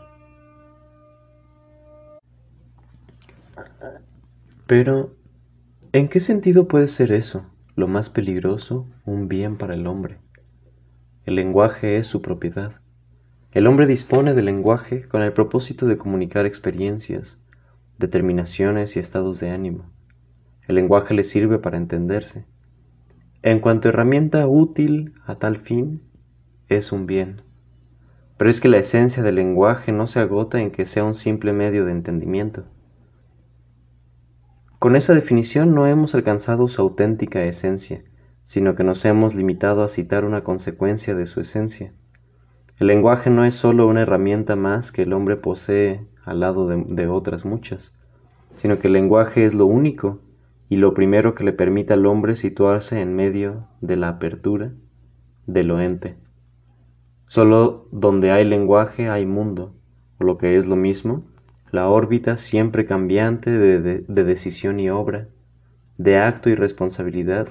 Pero, 4.65 5.13
¿en 5.91 6.07
qué 6.07 6.22
sentido 6.22 6.67
puede 6.67 6.88
ser 6.88 7.12
eso? 7.12 7.46
lo 7.77 7.88
más 7.88 8.10
peligroso, 8.10 8.88
un 9.05 9.27
bien 9.27 9.55
para 9.55 9.75
el 9.75 9.86
hombre. 9.86 10.17
El 11.25 11.36
lenguaje 11.36 11.98
es 11.98 12.07
su 12.07 12.24
propiedad. 12.24 12.81
El 13.51 13.67
hombre 13.67 13.86
dispone 13.86 14.34
del 14.34 14.46
lenguaje 14.46 15.07
con 15.07 15.22
el 15.22 15.31
propósito 15.31 15.86
de 15.86 15.96
comunicar 15.96 16.48
experiencias, 16.48 17.39
determinaciones 18.00 18.96
y 18.96 19.00
estados 19.00 19.39
de 19.39 19.51
ánimo. 19.51 19.91
El 20.67 20.74
lenguaje 20.74 21.13
le 21.13 21.24
sirve 21.24 21.60
para 21.60 21.77
entenderse. 21.77 22.46
En 23.43 23.60
cuanto 23.60 23.89
herramienta 23.89 24.48
útil 24.48 25.13
a 25.27 25.36
tal 25.36 25.57
fin, 25.60 26.01
es 26.69 26.91
un 26.91 27.05
bien. 27.05 27.43
Pero 28.38 28.50
es 28.50 28.62
que 28.62 28.70
la 28.70 28.77
esencia 28.77 29.24
del 29.24 29.36
lenguaje 29.36 29.91
no 29.91 30.08
se 30.08 30.20
agota 30.20 30.62
en 30.62 30.72
que 30.72 30.86
sea 30.86 31.03
un 31.03 31.13
simple 31.13 31.53
medio 31.53 31.86
de 31.86 31.91
entendimiento. 31.91 32.65
Con 34.79 34.96
esa 34.96 35.15
definición 35.15 35.74
no 35.74 35.88
hemos 35.88 36.13
alcanzado 36.13 36.70
su 36.70 36.82
auténtica 36.82 37.44
esencia, 37.44 38.03
sino 38.46 38.75
que 38.75 38.84
nos 38.84 39.03
hemos 39.06 39.34
limitado 39.34 39.82
a 39.82 39.88
citar 39.88 40.24
una 40.24 40.44
consecuencia 40.44 41.15
de 41.15 41.25
su 41.25 41.41
esencia. 41.41 41.94
El 42.79 42.88
lenguaje 42.88 43.32
no 43.32 43.44
es 43.44 43.56
sólo 43.56 43.88
una 43.88 44.03
herramienta 44.03 44.56
más 44.56 44.91
que 44.91 45.01
el 45.01 45.13
hombre 45.13 45.36
posee 45.36 46.06
al 46.24 46.41
lado 46.41 46.67
de, 46.67 47.08
otras 47.08 47.44
muchas, 47.44 47.96
sino 48.56 48.77
que 48.77 48.86
el 48.86 48.94
lenguaje 48.94 49.46
es 49.46 49.56
lo 49.56 49.65
único 49.65 50.20
y 50.70 50.75
lo 50.75 50.94
primero 50.94 51.34
que 51.34 51.44
le 51.44 51.53
permite 51.53 51.94
al 51.94 52.06
hombre 52.06 52.36
situarse 52.36 53.01
en 53.01 53.15
medio 53.15 53.67
de 53.82 53.96
la 53.96 54.10
apertura 54.10 54.74
de 55.48 55.63
lo 55.63 55.82
ente. 55.82 56.17
Solo 57.27 57.88
donde 57.91 58.31
hay 58.31 58.46
lenguaje 58.46 59.10
hay 59.10 59.25
mundo, 59.25 59.74
o 60.17 60.24
lo 60.24 60.38
que 60.38 60.55
es 60.55 60.65
lo 60.65 60.77
mismo, 60.77 61.25
la 61.72 61.89
órbita 61.89 62.38
siempre 62.38 62.86
cambiante 62.86 63.51
de, 63.51 64.05
decisión 64.07 64.79
y 64.79 64.89
obra, 64.89 65.27
de 65.98 66.17
acto 66.17 66.50
y 66.50 66.55
responsabilidad, 66.55 67.50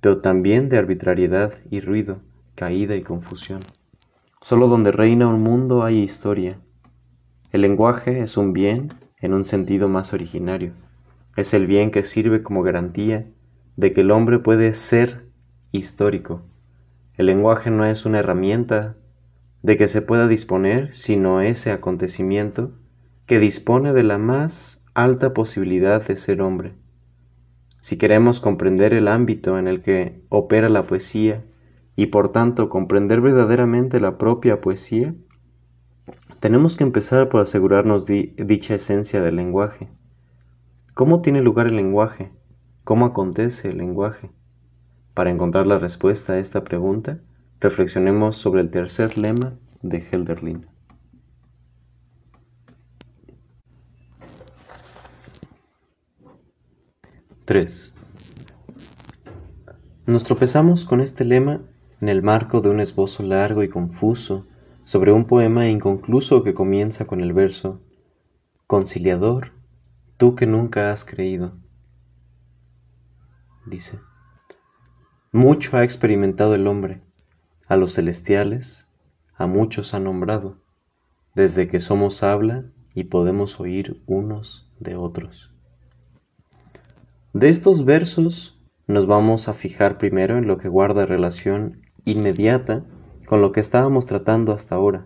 pero 0.00 0.20
también 0.20 0.68
de 0.68 0.78
arbitrariedad 0.78 1.52
y 1.68 1.80
ruido, 1.80 2.20
caída 2.54 2.94
y 2.94 3.02
confusión. 3.02 3.62
Solo 4.40 4.68
donde 4.68 4.92
reina 4.92 5.26
un 5.26 5.42
mundo 5.42 5.82
hay 5.82 5.98
historia. 5.98 6.58
El 7.50 7.62
lenguaje 7.62 8.20
es 8.20 8.36
un 8.36 8.52
bien 8.52 8.94
en 9.20 9.34
un 9.34 9.44
sentido 9.44 9.88
más 9.88 10.12
originario. 10.12 10.72
Es 11.36 11.54
el 11.54 11.66
bien 11.66 11.90
que 11.90 12.04
sirve 12.04 12.44
como 12.44 12.62
garantía 12.62 13.26
de 13.76 13.92
que 13.92 14.02
el 14.02 14.12
hombre 14.12 14.38
puede 14.38 14.72
ser 14.74 15.26
histórico. 15.72 16.42
El 17.14 17.26
lenguaje 17.26 17.70
no 17.70 17.84
es 17.84 18.06
una 18.06 18.20
herramienta 18.20 18.94
de 19.68 19.76
que 19.76 19.86
se 19.86 20.00
pueda 20.00 20.28
disponer, 20.28 20.94
sino 20.94 21.42
ese 21.42 21.72
acontecimiento 21.72 22.72
que 23.26 23.38
dispone 23.38 23.92
de 23.92 24.02
la 24.02 24.16
más 24.16 24.82
alta 24.94 25.34
posibilidad 25.34 26.02
de 26.06 26.16
ser 26.16 26.40
hombre. 26.40 26.72
Si 27.78 27.98
queremos 27.98 28.40
comprender 28.40 28.94
el 28.94 29.08
ámbito 29.08 29.58
en 29.58 29.68
el 29.68 29.82
que 29.82 30.22
opera 30.30 30.70
la 30.70 30.86
poesía 30.86 31.44
y 31.96 32.06
por 32.06 32.32
tanto 32.32 32.70
comprender 32.70 33.20
verdaderamente 33.20 34.00
la 34.00 34.16
propia 34.16 34.62
poesía, 34.62 35.14
tenemos 36.40 36.78
que 36.78 36.84
empezar 36.84 37.28
por 37.28 37.42
asegurarnos 37.42 38.06
dicha 38.06 38.74
esencia 38.74 39.20
del 39.20 39.36
lenguaje. 39.36 39.90
¿Cómo 40.94 41.20
tiene 41.20 41.42
lugar 41.42 41.66
el 41.66 41.76
lenguaje? 41.76 42.32
¿Cómo 42.84 43.04
acontece 43.04 43.68
el 43.68 43.76
lenguaje? 43.76 44.30
Para 45.12 45.30
encontrar 45.30 45.66
la 45.66 45.78
respuesta 45.78 46.32
a 46.32 46.38
esta 46.38 46.64
pregunta, 46.64 47.20
reflexionemos 47.60 48.36
sobre 48.36 48.60
el 48.60 48.70
tercer 48.70 49.18
lema 49.18 49.54
de 49.82 50.06
Helderlin. 50.10 50.66
3. 57.48 57.94
Nos 60.04 60.22
tropezamos 60.24 60.84
con 60.84 61.00
este 61.00 61.24
lema 61.24 61.62
en 62.00 62.10
el 62.10 62.22
marco 62.22 62.60
de 62.60 62.68
un 62.68 62.78
esbozo 62.78 63.22
largo 63.22 63.62
y 63.62 63.70
confuso 63.70 64.46
sobre 64.84 65.12
un 65.12 65.24
poema 65.24 65.66
inconcluso 65.66 66.42
que 66.42 66.52
comienza 66.52 67.06
con 67.06 67.22
el 67.22 67.32
verso 67.32 67.80
conciliador, 68.66 69.52
tú 70.18 70.34
que 70.34 70.46
nunca 70.46 70.92
has 70.92 71.06
creído. 71.06 71.56
Dice, 73.64 73.98
mucho 75.32 75.78
ha 75.78 75.84
experimentado 75.84 76.54
el 76.54 76.66
hombre, 76.66 77.00
a 77.68 77.76
los 77.76 77.94
celestiales, 77.94 78.88
a 79.36 79.46
muchos 79.46 79.94
ha 79.94 80.00
nombrado, 80.00 80.56
desde 81.34 81.68
que 81.68 81.80
somos 81.80 82.22
habla 82.22 82.64
y 82.94 83.04
podemos 83.04 83.60
oír 83.60 84.02
unos 84.06 84.68
de 84.80 84.96
otros. 84.96 85.52
De 87.34 87.50
estos 87.50 87.84
versos 87.84 88.58
nos 88.86 89.06
vamos 89.06 89.48
a 89.48 89.54
fijar 89.54 89.98
primero 89.98 90.38
en 90.38 90.46
lo 90.46 90.56
que 90.56 90.68
guarda 90.68 91.04
relación 91.04 91.82
inmediata 92.06 92.84
con 93.26 93.42
lo 93.42 93.52
que 93.52 93.60
estábamos 93.60 94.06
tratando 94.06 94.52
hasta 94.52 94.74
ahora. 94.74 95.04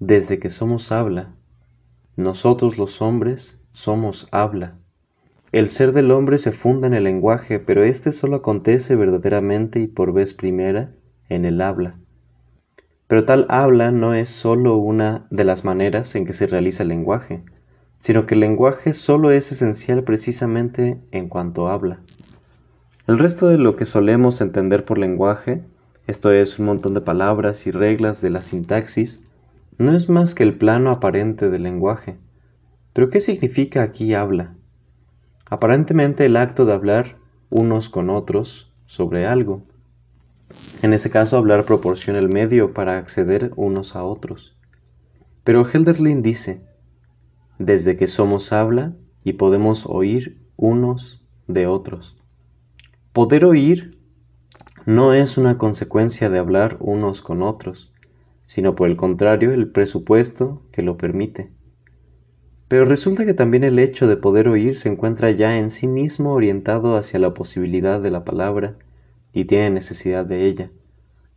Desde 0.00 0.40
que 0.40 0.50
somos 0.50 0.90
habla, 0.90 1.32
nosotros 2.16 2.76
los 2.76 3.00
hombres 3.00 3.60
somos 3.72 4.26
habla. 4.32 4.78
El 5.52 5.68
ser 5.68 5.92
del 5.92 6.10
hombre 6.10 6.38
se 6.38 6.50
funda 6.50 6.88
en 6.88 6.94
el 6.94 7.04
lenguaje, 7.04 7.60
pero 7.60 7.84
éste 7.84 8.10
solo 8.10 8.36
acontece 8.36 8.96
verdaderamente 8.96 9.78
y 9.78 9.86
por 9.86 10.12
vez 10.12 10.34
primera 10.34 10.92
en 11.34 11.44
el 11.44 11.60
habla. 11.60 11.96
Pero 13.08 13.24
tal 13.24 13.46
habla 13.48 13.90
no 13.90 14.14
es 14.14 14.28
sólo 14.28 14.76
una 14.76 15.26
de 15.30 15.44
las 15.44 15.64
maneras 15.64 16.14
en 16.14 16.24
que 16.24 16.32
se 16.32 16.46
realiza 16.46 16.82
el 16.82 16.88
lenguaje, 16.90 17.42
sino 17.98 18.26
que 18.26 18.34
el 18.34 18.40
lenguaje 18.40 18.94
solo 18.94 19.30
es 19.30 19.52
esencial 19.52 20.02
precisamente 20.02 20.98
en 21.10 21.28
cuanto 21.28 21.68
habla. 21.68 22.00
El 23.06 23.18
resto 23.18 23.48
de 23.48 23.58
lo 23.58 23.76
que 23.76 23.84
solemos 23.84 24.40
entender 24.40 24.84
por 24.84 24.98
lenguaje, 24.98 25.62
esto 26.06 26.32
es 26.32 26.58
un 26.58 26.66
montón 26.66 26.94
de 26.94 27.00
palabras 27.00 27.66
y 27.66 27.70
reglas 27.70 28.20
de 28.20 28.30
la 28.30 28.42
sintaxis, 28.42 29.22
no 29.78 29.96
es 29.96 30.08
más 30.08 30.34
que 30.34 30.42
el 30.42 30.56
plano 30.56 30.90
aparente 30.90 31.50
del 31.50 31.64
lenguaje. 31.64 32.16
Pero 32.92 33.10
¿qué 33.10 33.20
significa 33.20 33.82
aquí 33.82 34.14
habla? 34.14 34.54
Aparentemente 35.46 36.24
el 36.24 36.36
acto 36.36 36.64
de 36.64 36.72
hablar 36.72 37.16
unos 37.50 37.88
con 37.88 38.08
otros 38.08 38.72
sobre 38.86 39.26
algo. 39.26 39.62
En 40.82 40.92
ese 40.92 41.10
caso 41.10 41.36
hablar 41.36 41.64
proporciona 41.64 42.18
el 42.18 42.28
medio 42.28 42.74
para 42.74 42.98
acceder 42.98 43.52
unos 43.56 43.94
a 43.96 44.04
otros. 44.04 44.56
Pero 45.44 45.68
Helderlin 45.68 46.22
dice, 46.22 46.62
desde 47.58 47.96
que 47.96 48.08
somos 48.08 48.52
habla 48.52 48.94
y 49.24 49.34
podemos 49.34 49.86
oír 49.86 50.38
unos 50.56 51.24
de 51.46 51.66
otros. 51.66 52.16
Poder 53.12 53.44
oír 53.44 53.98
no 54.86 55.12
es 55.12 55.38
una 55.38 55.58
consecuencia 55.58 56.30
de 56.30 56.38
hablar 56.38 56.76
unos 56.80 57.22
con 57.22 57.42
otros, 57.42 57.92
sino 58.46 58.74
por 58.74 58.88
el 58.88 58.96
contrario 58.96 59.52
el 59.52 59.70
presupuesto 59.70 60.62
que 60.72 60.82
lo 60.82 60.96
permite. 60.96 61.50
Pero 62.68 62.84
resulta 62.84 63.24
que 63.24 63.34
también 63.34 63.64
el 63.64 63.78
hecho 63.78 64.06
de 64.06 64.16
poder 64.16 64.48
oír 64.48 64.76
se 64.76 64.88
encuentra 64.88 65.30
ya 65.30 65.58
en 65.58 65.70
sí 65.70 65.86
mismo 65.86 66.32
orientado 66.32 66.96
hacia 66.96 67.18
la 67.18 67.34
posibilidad 67.34 68.00
de 68.00 68.10
la 68.10 68.24
palabra 68.24 68.76
y 69.32 69.44
tiene 69.44 69.70
necesidad 69.70 70.24
de 70.24 70.46
ella. 70.46 70.70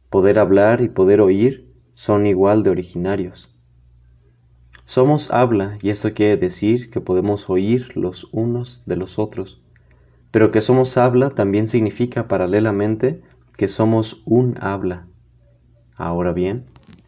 Poder 0.09 0.39
hablar 0.39 0.81
y 0.81 0.89
poder 0.89 1.21
oír 1.21 1.67
son 1.93 2.25
igual 2.25 2.63
de 2.63 2.69
originarios. 2.69 3.55
Somos 4.85 5.31
habla 5.31 5.77
y 5.81 5.89
esto 5.89 6.13
quiere 6.13 6.37
decir 6.37 6.91
que 6.91 7.01
podemos 7.01 7.49
oír 7.49 7.97
los 7.97 8.27
unos 8.31 8.83
de 8.85 8.95
los 8.95 9.17
otros, 9.17 9.61
pero 10.31 10.51
que 10.51 10.61
somos 10.61 10.97
habla 10.97 11.31
también 11.31 11.67
significa 11.67 12.27
paralelamente 12.27 13.21
que 13.57 13.67
somos 13.67 14.21
un 14.25 14.57
habla. 14.61 15.07
Ahora 15.95 16.33
bien, 16.33 16.65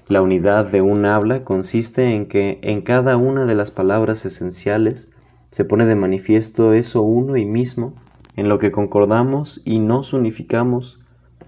la 0.08 0.22
unidad 0.22 0.66
de 0.66 0.82
un 0.82 1.06
habla 1.06 1.44
consiste 1.44 2.16
en 2.16 2.28
que 2.28 2.60
en 2.62 2.82
cada 2.82 3.18
una 3.18 3.46
de 3.46 3.56
las 3.56 3.70
palabras 3.70 4.26
esenciales 4.26 5.10
se 5.52 5.66
pone 5.66 5.86
de 5.86 5.96
manifiesto 5.96 6.74
eso 6.74 7.02
uno 7.02 7.36
y 7.36 7.46
mismo 7.46 7.94
en 8.38 8.48
lo 8.48 8.60
que 8.60 8.72
concordamos 8.72 9.62
y 9.66 9.80
nos 9.80 10.14
unificamos 10.14 11.02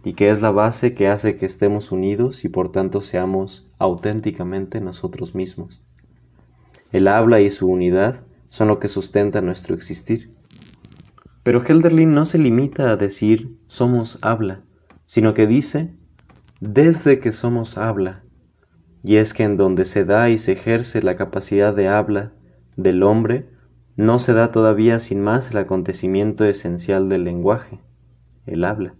y 0.04 0.13
que 0.13 0.30
es 0.30 0.41
la 0.41 0.52
base 0.52 0.95
que 0.95 1.08
hace 1.08 1.38
que 1.38 1.45
estemos 1.45 1.91
unidos 1.91 2.43
y 2.43 2.49
por 2.49 2.71
tanto 2.71 2.99
seamos 2.99 3.69
auténticamente 3.78 4.82
nosotros 4.82 5.36
mismos. 5.36 5.82
El 6.91 7.08
habla 7.08 7.41
y 7.41 7.52
su 7.52 7.69
unidad 7.69 8.23
son 8.49 8.67
lo 8.67 8.80
que 8.80 8.88
sustenta 8.88 9.39
nuestro 9.41 9.75
existir. 9.75 10.34
Pero 11.43 11.63
Helderlin 11.63 12.13
no 12.13 12.25
se 12.25 12.39
limita 12.39 12.89
a 12.89 12.95
decir 12.95 13.56
somos 13.67 14.17
habla, 14.21 14.62
sino 15.06 15.34
que 15.34 15.45
dice 15.45 15.93
desde 16.60 17.19
que 17.19 17.32
somos 17.32 17.78
habla. 17.78 18.23
Y 19.04 19.17
es 19.17 19.34
que 19.34 19.43
en 19.43 19.58
donde 19.58 19.86
se 19.86 20.06
da 20.06 20.30
y 20.30 20.39
se 20.39 20.54
ejerce 20.54 21.04
la 21.04 21.15
capacidad 21.15 21.73
de 21.73 21.88
habla 21.88 22.34
del 22.75 23.04
hombre, 23.04 23.47
no 24.00 24.18
se 24.18 24.32
da 24.32 24.50
todavía 24.50 24.98
sin 25.00 25.20
más 25.20 25.52
el 25.52 25.58
acontecimiento 25.58 26.46
esencial 26.46 27.10
del 27.10 27.26
lenguaje, 27.26 27.82
el 28.46 28.64
habla. 28.64 28.94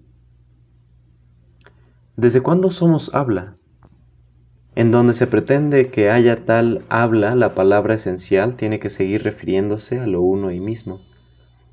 ¿Desde 2.18 2.42
cuándo 2.42 2.70
somos 2.70 3.16
habla? 3.16 3.56
En 4.76 4.92
donde 4.92 5.14
se 5.14 5.26
pretende 5.26 5.90
que 5.90 6.10
haya 6.10 6.44
tal 6.44 6.82
habla, 6.90 7.34
la 7.36 7.56
palabra 7.56 7.94
esencial 7.94 8.58
tiene 8.58 8.82
que 8.82 8.90
seguir 8.90 9.24
refiriéndose 9.24 10.02
a 10.02 10.06
lo 10.06 10.22
uno 10.22 10.52
y 10.52 10.60
mismo. 10.60 11.00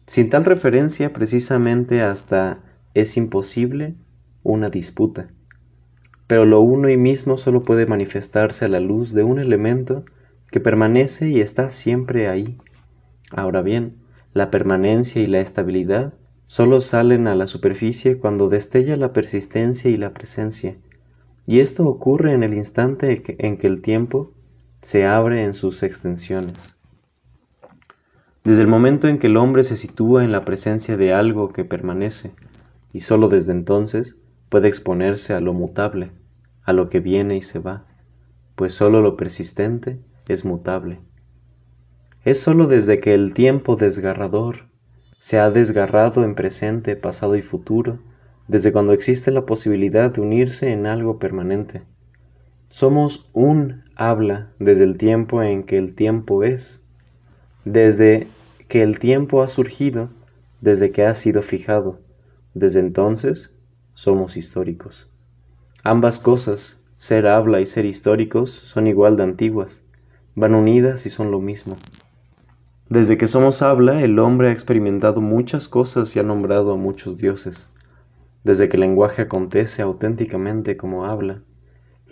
Sin 0.06 0.30
tal 0.30 0.44
referencia, 0.44 1.12
precisamente 1.12 2.02
hasta 2.02 2.60
es 2.94 3.16
imposible 3.16 3.96
una 4.44 4.70
disputa. 4.70 5.26
Pero 6.28 6.44
lo 6.44 6.60
uno 6.60 6.90
y 6.90 6.96
mismo 6.96 7.38
solo 7.38 7.64
puede 7.64 7.86
manifestarse 7.86 8.66
a 8.66 8.68
la 8.68 8.78
luz 8.78 9.12
de 9.14 9.24
un 9.24 9.40
elemento 9.40 10.04
que 10.52 10.60
permanece 10.60 11.28
y 11.28 11.40
está 11.40 11.70
siempre 11.70 12.28
ahí. 12.28 12.56
Ahora 13.30 13.62
bien, 13.62 13.96
la 14.34 14.50
permanencia 14.50 15.22
y 15.22 15.26
la 15.26 15.40
estabilidad 15.40 16.14
solo 16.46 16.80
salen 16.80 17.26
a 17.26 17.34
la 17.34 17.46
superficie 17.46 18.18
cuando 18.18 18.48
destella 18.48 18.96
la 18.96 19.12
persistencia 19.12 19.90
y 19.90 19.96
la 19.96 20.12
presencia, 20.12 20.76
y 21.46 21.60
esto 21.60 21.86
ocurre 21.86 22.32
en 22.32 22.42
el 22.42 22.54
instante 22.54 23.22
en 23.38 23.56
que 23.56 23.66
el 23.66 23.82
tiempo 23.82 24.32
se 24.80 25.06
abre 25.06 25.44
en 25.44 25.54
sus 25.54 25.82
extensiones. 25.82 26.76
Desde 28.44 28.62
el 28.62 28.68
momento 28.68 29.08
en 29.08 29.18
que 29.18 29.26
el 29.26 29.36
hombre 29.36 29.64
se 29.64 29.74
sitúa 29.74 30.22
en 30.22 30.30
la 30.30 30.44
presencia 30.44 30.96
de 30.96 31.12
algo 31.12 31.52
que 31.52 31.64
permanece, 31.64 32.32
y 32.92 33.00
sólo 33.00 33.28
desde 33.28 33.52
entonces 33.52 34.16
puede 34.48 34.68
exponerse 34.68 35.34
a 35.34 35.40
lo 35.40 35.52
mutable, 35.52 36.12
a 36.62 36.72
lo 36.72 36.88
que 36.88 37.00
viene 37.00 37.36
y 37.36 37.42
se 37.42 37.58
va, 37.58 37.84
pues 38.54 38.74
sólo 38.74 39.02
lo 39.02 39.16
persistente 39.16 39.98
es 40.28 40.44
mutable. 40.44 41.00
Es 42.26 42.40
sólo 42.40 42.66
desde 42.66 42.98
que 42.98 43.14
el 43.14 43.34
tiempo 43.34 43.76
desgarrador 43.76 44.64
se 45.20 45.38
ha 45.38 45.48
desgarrado 45.48 46.24
en 46.24 46.34
presente, 46.34 46.96
pasado 46.96 47.36
y 47.36 47.42
futuro, 47.42 48.00
desde 48.48 48.72
cuando 48.72 48.92
existe 48.94 49.30
la 49.30 49.46
posibilidad 49.46 50.10
de 50.10 50.22
unirse 50.22 50.72
en 50.72 50.86
algo 50.86 51.20
permanente. 51.20 51.82
Somos 52.68 53.30
un 53.32 53.84
habla 53.94 54.50
desde 54.58 54.82
el 54.82 54.98
tiempo 54.98 55.40
en 55.40 55.62
que 55.62 55.78
el 55.78 55.94
tiempo 55.94 56.42
es, 56.42 56.84
desde 57.64 58.26
que 58.66 58.82
el 58.82 58.98
tiempo 58.98 59.44
ha 59.44 59.48
surgido, 59.48 60.08
desde 60.60 60.90
que 60.90 61.04
ha 61.04 61.14
sido 61.14 61.42
fijado. 61.42 62.00
Desde 62.54 62.80
entonces 62.80 63.54
somos 63.94 64.36
históricos. 64.36 65.08
Ambas 65.84 66.18
cosas, 66.18 66.82
ser 66.98 67.28
habla 67.28 67.60
y 67.60 67.66
ser 67.66 67.84
históricos, 67.84 68.50
son 68.50 68.88
igual 68.88 69.16
de 69.16 69.22
antiguas, 69.22 69.86
van 70.34 70.56
unidas 70.56 71.06
y 71.06 71.10
son 71.10 71.30
lo 71.30 71.40
mismo. 71.40 71.76
Desde 72.88 73.18
que 73.18 73.26
somos 73.26 73.62
habla, 73.62 74.00
el 74.02 74.16
hombre 74.20 74.48
ha 74.48 74.52
experimentado 74.52 75.20
muchas 75.20 75.66
cosas 75.66 76.14
y 76.14 76.20
ha 76.20 76.22
nombrado 76.22 76.72
a 76.72 76.76
muchos 76.76 77.18
dioses. 77.18 77.68
Desde 78.44 78.68
que 78.68 78.76
el 78.76 78.82
lenguaje 78.82 79.22
acontece 79.22 79.82
auténticamente 79.82 80.76
como 80.76 81.04
habla, 81.04 81.42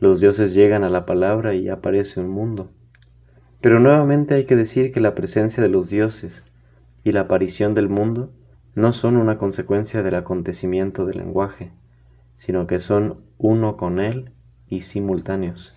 los 0.01 0.21
dioses 0.21 0.53
llegan 0.53 0.83
a 0.83 0.91
la 0.91 1.07
palabra 1.07 1.55
y 1.55 1.69
aparece 1.69 2.19
un 2.19 2.29
mundo. 2.29 2.73
Pero 3.61 3.79
nuevamente 3.79 4.35
hay 4.35 4.47
que 4.47 4.57
decir 4.57 4.91
que 4.91 4.99
la 4.99 5.15
presencia 5.15 5.63
de 5.63 5.69
los 5.69 5.91
dioses 5.91 6.45
y 7.05 7.13
la 7.13 7.21
aparición 7.21 7.75
del 7.75 7.89
mundo 7.89 8.33
no 8.75 8.93
son 8.93 9.17
una 9.17 9.39
consecuencia 9.39 10.03
del 10.03 10.17
acontecimiento 10.17 11.07
del 11.07 11.19
lenguaje, 11.19 11.71
sino 12.37 12.67
que 12.67 12.81
son 12.81 13.21
uno 13.39 13.77
con 13.77 14.01
él 14.01 14.33
y 14.69 14.81
simultáneos. 14.81 15.73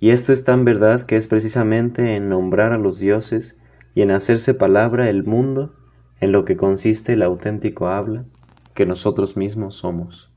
Y 0.00 0.10
esto 0.10 0.32
es 0.32 0.42
tan 0.42 0.64
verdad 0.64 1.04
que 1.04 1.16
es 1.16 1.28
precisamente 1.28 2.16
en 2.16 2.28
nombrar 2.28 2.72
a 2.72 2.78
los 2.78 2.98
dioses 2.98 3.57
y 3.98 4.02
en 4.02 4.12
hacerse 4.12 4.54
palabra 4.54 5.10
el 5.10 5.24
mundo 5.24 5.74
en 6.20 6.30
lo 6.30 6.44
que 6.44 6.56
consiste 6.56 7.14
el 7.14 7.22
auténtico 7.24 7.88
habla 7.88 8.26
que 8.74 8.86
nosotros 8.86 9.36
mismos 9.36 9.74
somos. 9.74 10.30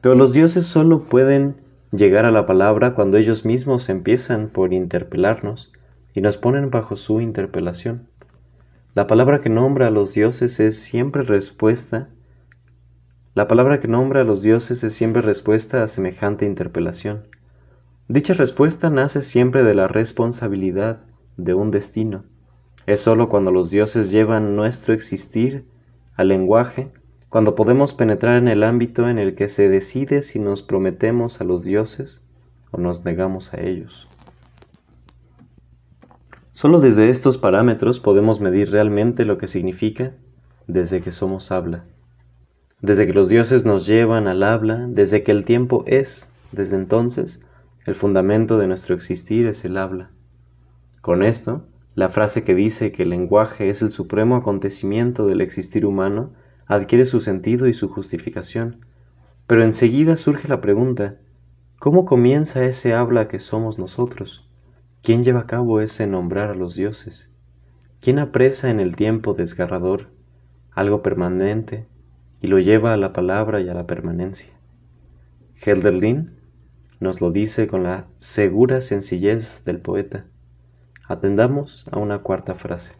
Pero 0.00 0.14
los 0.14 0.32
dioses 0.32 0.66
solo 0.66 1.02
pueden 1.02 1.56
llegar 1.90 2.26
a 2.26 2.30
la 2.30 2.46
palabra 2.46 2.94
cuando 2.94 3.18
ellos 3.18 3.44
mismos 3.44 3.88
empiezan 3.88 4.50
por 4.50 4.72
interpelarnos 4.72 5.72
y 6.14 6.20
nos 6.20 6.36
ponen 6.36 6.70
bajo 6.70 6.94
su 6.94 7.20
interpelación. 7.20 8.06
La 8.94 9.08
palabra 9.08 9.40
que 9.40 9.50
nombra 9.50 9.88
a 9.88 9.90
los 9.90 10.14
dioses 10.14 10.60
es 10.60 10.80
siempre 10.80 11.24
respuesta. 11.24 12.08
La 13.34 13.48
palabra 13.48 13.80
que 13.80 13.88
nombra 13.88 14.20
a 14.20 14.24
los 14.24 14.42
dioses 14.42 14.84
es 14.84 14.94
siempre 14.94 15.22
respuesta 15.22 15.82
a 15.82 15.88
semejante 15.88 16.46
interpelación. 16.46 17.24
Dicha 18.06 18.32
respuesta 18.32 18.90
nace 18.90 19.22
siempre 19.22 19.64
de 19.64 19.74
la 19.74 19.88
responsabilidad 19.88 21.00
de 21.36 21.54
un 21.54 21.70
destino. 21.70 22.24
Es 22.86 23.00
sólo 23.00 23.28
cuando 23.28 23.50
los 23.50 23.70
dioses 23.70 24.10
llevan 24.10 24.56
nuestro 24.56 24.94
existir 24.94 25.64
al 26.14 26.28
lenguaje, 26.28 26.92
cuando 27.28 27.54
podemos 27.54 27.94
penetrar 27.94 28.36
en 28.36 28.48
el 28.48 28.62
ámbito 28.62 29.08
en 29.08 29.18
el 29.18 29.34
que 29.34 29.48
se 29.48 29.68
decide 29.68 30.22
si 30.22 30.38
nos 30.38 30.62
prometemos 30.62 31.40
a 31.40 31.44
los 31.44 31.64
dioses 31.64 32.22
o 32.70 32.78
nos 32.78 33.04
negamos 33.04 33.52
a 33.52 33.60
ellos. 33.60 34.08
Solo 36.54 36.80
desde 36.80 37.08
estos 37.08 37.36
parámetros 37.36 38.00
podemos 38.00 38.40
medir 38.40 38.70
realmente 38.70 39.24
lo 39.24 39.36
que 39.36 39.48
significa 39.48 40.14
desde 40.66 41.02
que 41.02 41.12
somos 41.12 41.52
habla. 41.52 41.84
Desde 42.80 43.06
que 43.06 43.12
los 43.12 43.28
dioses 43.28 43.66
nos 43.66 43.86
llevan 43.86 44.26
al 44.28 44.42
habla, 44.42 44.86
desde 44.88 45.22
que 45.22 45.32
el 45.32 45.44
tiempo 45.44 45.84
es, 45.86 46.32
desde 46.52 46.76
entonces, 46.76 47.42
el 47.84 47.94
fundamento 47.94 48.58
de 48.58 48.68
nuestro 48.68 48.94
existir 48.94 49.46
es 49.46 49.64
el 49.64 49.76
habla. 49.76 50.10
Con 51.06 51.22
esto, 51.22 51.68
la 51.94 52.08
frase 52.08 52.42
que 52.42 52.56
dice 52.56 52.90
que 52.90 53.04
el 53.04 53.10
lenguaje 53.10 53.68
es 53.68 53.80
el 53.80 53.92
supremo 53.92 54.34
acontecimiento 54.34 55.28
del 55.28 55.40
existir 55.40 55.86
humano 55.86 56.32
adquiere 56.66 57.04
su 57.04 57.20
sentido 57.20 57.68
y 57.68 57.74
su 57.74 57.88
justificación. 57.88 58.84
Pero 59.46 59.62
enseguida 59.62 60.16
surge 60.16 60.48
la 60.48 60.60
pregunta, 60.60 61.14
¿cómo 61.78 62.06
comienza 62.06 62.64
ese 62.64 62.92
habla 62.92 63.28
que 63.28 63.38
somos 63.38 63.78
nosotros? 63.78 64.50
¿Quién 65.00 65.22
lleva 65.22 65.42
a 65.42 65.46
cabo 65.46 65.80
ese 65.80 66.08
nombrar 66.08 66.50
a 66.50 66.54
los 66.56 66.74
dioses? 66.74 67.30
¿Quién 68.00 68.18
apresa 68.18 68.68
en 68.68 68.80
el 68.80 68.96
tiempo 68.96 69.34
desgarrador 69.34 70.08
algo 70.72 71.02
permanente 71.02 71.86
y 72.40 72.48
lo 72.48 72.58
lleva 72.58 72.92
a 72.92 72.96
la 72.96 73.12
palabra 73.12 73.60
y 73.60 73.68
a 73.68 73.74
la 73.74 73.86
permanencia. 73.86 74.50
Helderlin 75.64 76.32
nos 76.98 77.20
lo 77.20 77.30
dice 77.30 77.68
con 77.68 77.84
la 77.84 78.08
segura 78.18 78.80
sencillez 78.80 79.62
del 79.64 79.78
poeta. 79.78 80.24
Atendamos 81.08 81.84
a 81.92 81.98
una 81.98 82.18
cuarta 82.18 82.54
frase. 82.54 82.94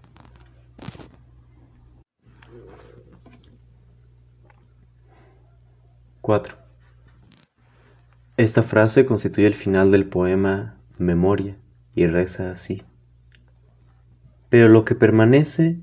Cuatro. 6.20 6.56
Esta 8.36 8.62
frase 8.62 9.06
constituye 9.06 9.46
el 9.46 9.54
final 9.54 9.90
del 9.90 10.08
poema 10.08 10.76
Memoria 10.98 11.56
y 11.94 12.06
reza 12.06 12.52
así. 12.52 12.82
Pero 14.50 14.68
lo 14.68 14.84
que 14.84 14.94
permanece 14.94 15.80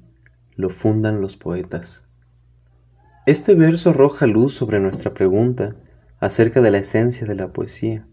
lo 0.55 0.69
fundan 0.69 1.19
los 1.19 1.35
poetas. 1.35 2.07
Este 3.25 3.53
verso 3.53 3.89
arroja 3.89 4.27
luz 4.27 4.53
sobre 4.53 4.79
nuestra 4.79 5.13
pregunta 5.13 5.75
acerca 6.19 6.61
de 6.61 6.71
la 6.71 6.77
esencia 6.77 7.27
de 7.27 7.35
la 7.35 7.49
poesía. 7.49 8.05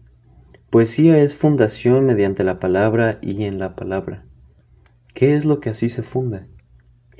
Poesía 0.71 1.17
es 1.21 1.35
fundación 1.35 2.05
mediante 2.05 2.45
la 2.45 2.57
palabra 2.57 3.19
y 3.21 3.43
en 3.43 3.59
la 3.59 3.75
palabra. 3.75 4.23
¿Qué 5.13 5.35
es 5.35 5.43
lo 5.43 5.59
que 5.59 5.69
así 5.69 5.89
se 5.89 6.01
funda? 6.01 6.47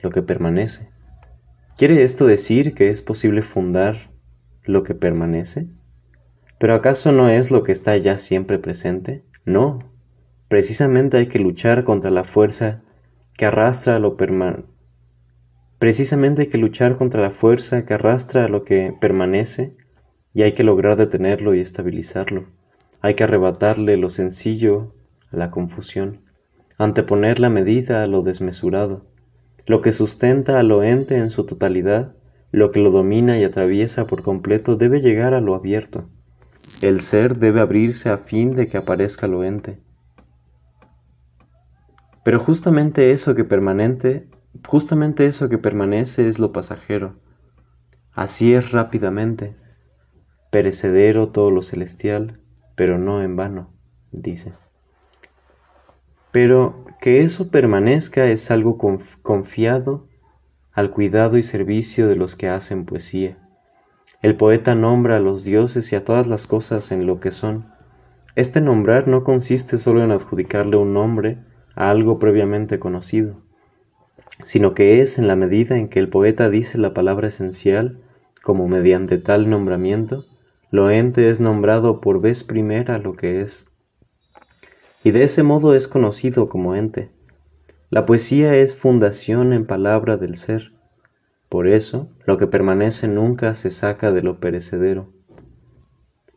Lo 0.01 0.09
que 0.09 0.21
permanece. 0.21 0.89
¿Quiere 1.77 2.01
esto 2.01 2.25
decir 2.25 2.73
que 2.73 2.89
es 2.89 3.01
posible 3.01 3.41
fundar 3.41 4.09
lo 4.63 4.83
que 4.83 4.95
permanece? 4.95 5.67
¿Pero 6.59 6.75
acaso 6.75 7.11
no 7.11 7.27
es 7.27 7.51
lo 7.51 7.63
que 7.63 7.73
está 7.73 7.97
ya 7.97 8.17
siempre 8.17 8.57
presente? 8.57 9.25
No. 9.43 9.91
Precisamente 10.47 11.17
hay 11.17 11.27
que 11.27 11.39
luchar 11.39 11.83
contra 11.83 12.09
la 12.09 12.23
fuerza 12.23 12.81
que 13.35 13.45
arrastra 13.45 13.99
lo 13.99 14.15
permanente 14.15 14.71
Precisamente 15.77 16.43
hay 16.43 16.47
que 16.47 16.57
luchar 16.57 16.95
contra 16.95 17.21
la 17.21 17.31
fuerza 17.31 17.85
que 17.85 17.95
arrastra 17.95 18.47
lo 18.47 18.63
que 18.63 18.95
permanece 19.01 19.75
y 20.33 20.43
hay 20.43 20.53
que 20.53 20.63
lograr 20.63 20.95
detenerlo 20.95 21.53
y 21.53 21.59
estabilizarlo. 21.59 22.45
Hay 23.01 23.15
que 23.15 23.23
arrebatarle 23.23 23.97
lo 23.97 24.09
sencillo 24.09 24.93
a 25.31 25.37
la 25.37 25.51
confusión, 25.51 26.21
anteponer 26.77 27.39
la 27.39 27.49
medida 27.49 28.03
a 28.03 28.07
lo 28.07 28.21
desmesurado, 28.21 29.05
lo 29.65 29.81
que 29.81 29.91
sustenta 29.91 30.59
a 30.59 30.63
lo 30.63 30.83
ente 30.83 31.17
en 31.17 31.29
su 31.29 31.45
totalidad, 31.45 32.15
lo 32.51 32.71
que 32.71 32.79
lo 32.79 32.91
domina 32.91 33.37
y 33.37 33.43
atraviesa 33.43 34.07
por 34.07 34.23
completo 34.23 34.75
debe 34.75 35.01
llegar 35.01 35.33
a 35.33 35.41
lo 35.41 35.55
abierto. 35.55 36.09
El 36.81 37.01
ser 37.01 37.37
debe 37.37 37.61
abrirse 37.61 38.09
a 38.09 38.17
fin 38.17 38.55
de 38.55 38.67
que 38.67 38.77
aparezca 38.77 39.27
lo 39.27 39.43
ente. 39.43 39.79
Pero 42.23 42.39
justamente 42.39 43.11
eso 43.11 43.35
que 43.35 43.43
permanente 43.43 44.27
Justamente 44.67 45.25
eso 45.25 45.49
que 45.49 45.57
permanece 45.57 46.27
es 46.27 46.39
lo 46.39 46.51
pasajero. 46.51 47.15
Así 48.13 48.53
es 48.53 48.71
rápidamente. 48.71 49.55
Perecedero 50.51 51.29
todo 51.29 51.51
lo 51.51 51.61
celestial, 51.61 52.40
pero 52.75 52.97
no 52.97 53.21
en 53.21 53.35
vano, 53.35 53.69
dice. 54.11 54.53
Pero 56.31 56.85
que 57.01 57.21
eso 57.21 57.49
permanezca 57.49 58.27
es 58.27 58.51
algo 58.51 58.77
confiado 59.21 60.07
al 60.71 60.91
cuidado 60.91 61.37
y 61.37 61.43
servicio 61.43 62.07
de 62.07 62.15
los 62.15 62.35
que 62.35 62.47
hacen 62.47 62.85
poesía. 62.85 63.37
El 64.21 64.37
poeta 64.37 64.75
nombra 64.75 65.17
a 65.17 65.19
los 65.19 65.43
dioses 65.43 65.91
y 65.91 65.95
a 65.95 66.05
todas 66.05 66.27
las 66.27 66.47
cosas 66.47 66.91
en 66.91 67.05
lo 67.05 67.19
que 67.19 67.31
son. 67.31 67.65
Este 68.35 68.61
nombrar 68.61 69.07
no 69.07 69.23
consiste 69.23 69.77
solo 69.77 70.03
en 70.03 70.11
adjudicarle 70.11 70.77
un 70.77 70.93
nombre 70.93 71.39
a 71.75 71.89
algo 71.89 72.19
previamente 72.19 72.79
conocido 72.79 73.41
sino 74.43 74.73
que 74.73 75.01
es 75.01 75.17
en 75.17 75.27
la 75.27 75.35
medida 75.35 75.77
en 75.77 75.87
que 75.87 75.99
el 75.99 76.09
poeta 76.09 76.49
dice 76.49 76.77
la 76.77 76.93
palabra 76.93 77.27
esencial, 77.27 77.99
como 78.41 78.67
mediante 78.67 79.17
tal 79.17 79.49
nombramiento, 79.49 80.25
lo 80.71 80.89
ente 80.89 81.29
es 81.29 81.39
nombrado 81.39 82.01
por 82.01 82.21
vez 82.21 82.43
primera 82.43 82.97
lo 82.97 83.13
que 83.13 83.41
es. 83.41 83.67
Y 85.03 85.11
de 85.11 85.23
ese 85.23 85.43
modo 85.43 85.75
es 85.75 85.87
conocido 85.87 86.49
como 86.49 86.75
ente. 86.75 87.11
La 87.89 88.05
poesía 88.05 88.55
es 88.55 88.75
fundación 88.75 89.53
en 89.53 89.67
palabra 89.67 90.17
del 90.17 90.35
ser. 90.35 90.71
Por 91.49 91.67
eso, 91.67 92.09
lo 92.25 92.37
que 92.37 92.47
permanece 92.47 93.07
nunca 93.07 93.53
se 93.53 93.69
saca 93.69 94.11
de 94.11 94.23
lo 94.23 94.39
perecedero. 94.39 95.11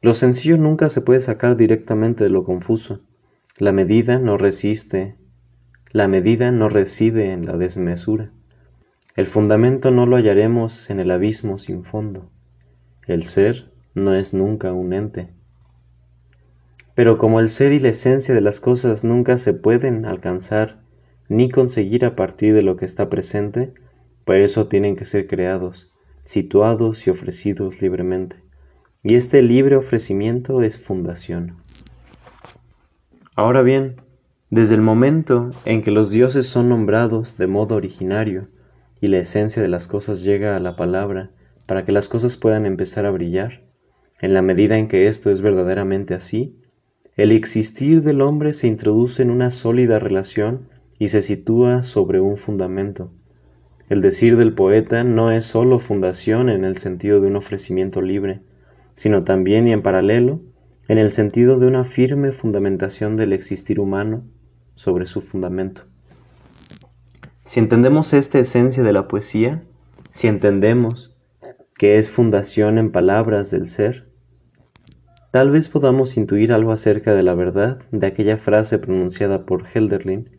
Lo 0.02 0.12
sencillo 0.12 0.58
nunca 0.58 0.88
se 0.88 1.00
puede 1.00 1.20
sacar 1.20 1.56
directamente 1.56 2.24
de 2.24 2.30
lo 2.30 2.44
confuso. 2.44 3.00
La 3.56 3.72
medida 3.72 4.18
no 4.18 4.36
resiste 4.36 5.16
la 5.94 6.08
medida 6.08 6.50
no 6.50 6.68
reside 6.68 7.30
en 7.30 7.46
la 7.46 7.56
desmesura. 7.56 8.32
El 9.14 9.28
fundamento 9.28 9.92
no 9.92 10.06
lo 10.06 10.16
hallaremos 10.16 10.90
en 10.90 10.98
el 10.98 11.12
abismo 11.12 11.56
sin 11.56 11.84
fondo. 11.84 12.32
El 13.06 13.26
ser 13.26 13.70
no 13.94 14.14
es 14.14 14.34
nunca 14.34 14.72
un 14.72 14.92
ente. 14.92 15.28
Pero 16.94 17.18
como 17.18 17.40
el 17.40 17.48
ser 17.48 17.72
y 17.72 17.80
la 17.80 17.88
esencia 17.88 18.34
de 18.34 18.40
las 18.40 18.60
cosas 18.60 19.04
nunca 19.04 19.36
se 19.36 19.52
pueden 19.52 20.06
alcanzar 20.06 20.78
ni 21.28 21.50
conseguir 21.50 22.04
a 22.04 22.14
partir 22.14 22.54
de 22.54 22.62
lo 22.62 22.76
que 22.76 22.84
está 22.84 23.08
presente, 23.08 23.72
por 24.24 24.36
eso 24.36 24.68
tienen 24.68 24.96
que 24.96 25.04
ser 25.04 25.26
creados, 25.26 25.90
situados 26.24 27.06
y 27.06 27.10
ofrecidos 27.10 27.82
libremente. 27.82 28.36
Y 29.02 29.16
este 29.16 29.42
libre 29.42 29.76
ofrecimiento 29.76 30.62
es 30.62 30.78
fundación. 30.78 31.56
Ahora 33.34 33.62
bien, 33.62 33.96
desde 34.50 34.76
el 34.76 34.82
momento 34.82 35.50
en 35.64 35.82
que 35.82 35.90
los 35.90 36.10
dioses 36.10 36.46
son 36.46 36.68
nombrados 36.68 37.36
de 37.36 37.48
modo 37.48 37.74
originario 37.74 38.46
y 39.00 39.08
la 39.08 39.18
esencia 39.18 39.60
de 39.60 39.68
las 39.68 39.88
cosas 39.88 40.22
llega 40.22 40.56
a 40.56 40.60
la 40.60 40.76
palabra 40.76 41.30
para 41.66 41.84
que 41.84 41.92
las 41.92 42.08
cosas 42.08 42.36
puedan 42.36 42.64
empezar 42.64 43.04
a 43.04 43.10
brillar, 43.10 43.63
en 44.24 44.32
la 44.32 44.40
medida 44.40 44.78
en 44.78 44.88
que 44.88 45.06
esto 45.06 45.30
es 45.30 45.42
verdaderamente 45.42 46.14
así, 46.14 46.56
el 47.14 47.30
existir 47.30 48.00
del 48.00 48.22
hombre 48.22 48.54
se 48.54 48.66
introduce 48.66 49.22
en 49.22 49.30
una 49.30 49.50
sólida 49.50 49.98
relación 49.98 50.70
y 50.98 51.08
se 51.08 51.20
sitúa 51.20 51.82
sobre 51.82 52.22
un 52.22 52.38
fundamento. 52.38 53.12
El 53.90 54.00
decir 54.00 54.38
del 54.38 54.54
poeta 54.54 55.04
no 55.04 55.30
es 55.30 55.44
sólo 55.44 55.78
fundación 55.78 56.48
en 56.48 56.64
el 56.64 56.78
sentido 56.78 57.20
de 57.20 57.26
un 57.26 57.36
ofrecimiento 57.36 58.00
libre, 58.00 58.40
sino 58.96 59.22
también 59.22 59.68
y 59.68 59.74
en 59.74 59.82
paralelo 59.82 60.40
en 60.88 60.96
el 60.96 61.12
sentido 61.12 61.58
de 61.58 61.66
una 61.66 61.84
firme 61.84 62.32
fundamentación 62.32 63.18
del 63.18 63.34
existir 63.34 63.78
humano 63.78 64.24
sobre 64.74 65.04
su 65.04 65.20
fundamento. 65.20 65.82
Si 67.44 67.60
entendemos 67.60 68.14
esta 68.14 68.38
esencia 68.38 68.82
de 68.82 68.92
la 68.94 69.06
poesía, 69.06 69.64
si 70.08 70.28
entendemos 70.28 71.14
que 71.76 71.98
es 71.98 72.10
fundación 72.10 72.78
en 72.78 72.90
palabras 72.90 73.50
del 73.50 73.66
ser, 73.66 74.13
tal 75.34 75.50
vez 75.50 75.68
podamos 75.68 76.16
intuir 76.16 76.52
algo 76.52 76.70
acerca 76.70 77.12
de 77.12 77.24
la 77.24 77.34
verdad 77.34 77.82
de 77.90 78.06
aquella 78.06 78.36
frase 78.36 78.78
pronunciada 78.78 79.44
por 79.44 79.64
Helderlin 79.66 80.30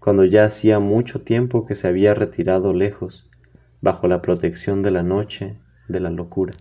cuando 0.00 0.24
ya 0.24 0.42
hacía 0.42 0.80
mucho 0.80 1.20
tiempo 1.20 1.66
que 1.66 1.76
se 1.76 1.86
había 1.86 2.14
retirado 2.14 2.72
lejos, 2.72 3.30
bajo 3.80 4.08
la 4.08 4.20
protección 4.20 4.82
de 4.82 4.90
la 4.90 5.04
noche, 5.04 5.56
de 5.86 6.00
la 6.00 6.10
locura. 6.10 6.52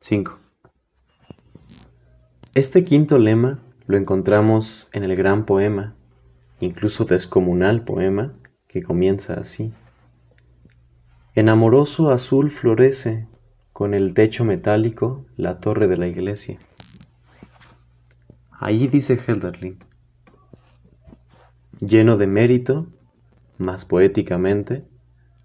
5. 0.00 0.38
Este 2.52 2.84
quinto 2.84 3.16
lema 3.16 3.60
lo 3.86 3.96
encontramos 3.96 4.90
en 4.92 5.04
el 5.04 5.16
gran 5.16 5.46
poema, 5.46 5.94
incluso 6.60 7.06
descomunal 7.06 7.82
poema, 7.86 8.34
que 8.68 8.82
comienza 8.82 9.40
así. 9.40 9.72
En 11.36 11.48
amoroso 11.48 12.12
azul 12.12 12.48
florece 12.48 13.26
con 13.72 13.92
el 13.92 14.14
techo 14.14 14.44
metálico 14.44 15.26
la 15.36 15.58
torre 15.58 15.88
de 15.88 15.96
la 15.96 16.06
iglesia. 16.06 16.60
Ahí 18.52 18.86
dice 18.86 19.18
Helderlin, 19.26 19.78
lleno 21.80 22.16
de 22.18 22.28
mérito, 22.28 22.86
más 23.58 23.84
poéticamente, 23.84 24.84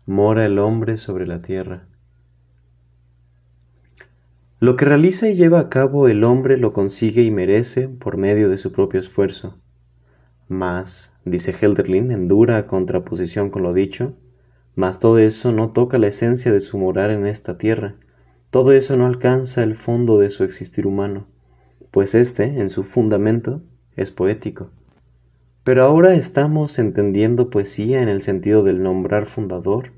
mora 0.06 0.46
el 0.46 0.60
hombre 0.60 0.98
sobre 0.98 1.26
la 1.26 1.42
tierra. 1.42 1.88
Lo 4.60 4.76
que 4.76 4.86
realiza 4.86 5.28
y 5.28 5.34
lleva 5.34 5.60
a 5.60 5.70
cabo 5.70 6.08
el 6.08 6.24
hombre 6.24 6.58
lo 6.58 6.72
consigue 6.72 7.24
y 7.24 7.32
merece 7.32 7.88
por 7.88 8.16
medio 8.18 8.48
de 8.50 8.60
su 8.60 8.72
propio 8.72 9.00
esfuerzo. 9.00 9.58
Mas, 10.48 11.16
dice 11.26 11.56
Helderlin 11.60 12.12
en 12.12 12.28
dura 12.28 12.68
contraposición 12.68 13.50
con 13.50 13.64
lo 13.64 13.74
dicho, 13.74 14.14
mas 14.80 15.02
todo 15.02 15.18
eso 15.18 15.52
no 15.52 15.72
toca 15.72 15.98
la 15.98 16.08
esencia 16.08 16.54
de 16.54 16.62
su 16.62 16.78
morar 16.78 17.12
en 17.12 17.28
esta 17.28 17.58
tierra, 17.58 17.96
todo 18.50 18.72
eso 18.72 18.96
no 18.96 19.08
alcanza 19.08 19.62
el 19.62 19.76
fondo 19.76 20.18
de 20.20 20.30
su 20.30 20.46
existir 20.46 20.88
humano, 20.88 21.28
pues 21.92 22.16
éste, 22.16 22.46
en 22.46 22.70
su 22.70 22.86
fundamento, 22.86 23.62
es 23.98 24.10
poético. 24.12 24.70
Pero 25.66 25.84
ahora 25.84 26.16
estamos 26.16 26.80
entendiendo 26.80 27.50
poesía 27.50 28.02
en 28.02 28.08
el 28.08 28.22
sentido 28.22 28.64
del 28.64 28.82
nombrar 28.82 29.26
fundador, 29.26 29.92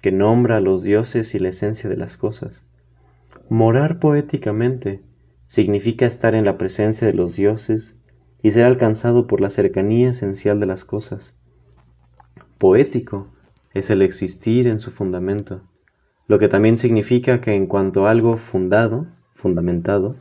que 0.00 0.10
nombra 0.10 0.56
a 0.56 0.60
los 0.62 0.82
dioses 0.84 1.34
y 1.34 1.38
la 1.38 1.50
esencia 1.50 1.90
de 1.90 1.98
las 1.98 2.16
cosas. 2.16 2.64
Morar 3.50 3.98
poéticamente 3.98 5.02
significa 5.48 6.06
estar 6.06 6.34
en 6.34 6.46
la 6.46 6.56
presencia 6.56 7.06
de 7.06 7.12
los 7.12 7.36
dioses 7.36 7.94
y 8.42 8.52
ser 8.52 8.64
alcanzado 8.64 9.26
por 9.26 9.42
la 9.42 9.50
cercanía 9.50 10.08
esencial 10.08 10.60
de 10.60 10.66
las 10.66 10.86
cosas. 10.86 11.36
Poético 12.56 13.33
es 13.74 13.90
el 13.90 14.02
existir 14.02 14.66
en 14.68 14.78
su 14.78 14.90
fundamento, 14.90 15.60
lo 16.26 16.38
que 16.38 16.48
también 16.48 16.78
significa 16.78 17.40
que 17.40 17.54
en 17.54 17.66
cuanto 17.66 18.06
a 18.06 18.10
algo 18.10 18.36
fundado, 18.36 19.06
fundamentado, 19.34 20.16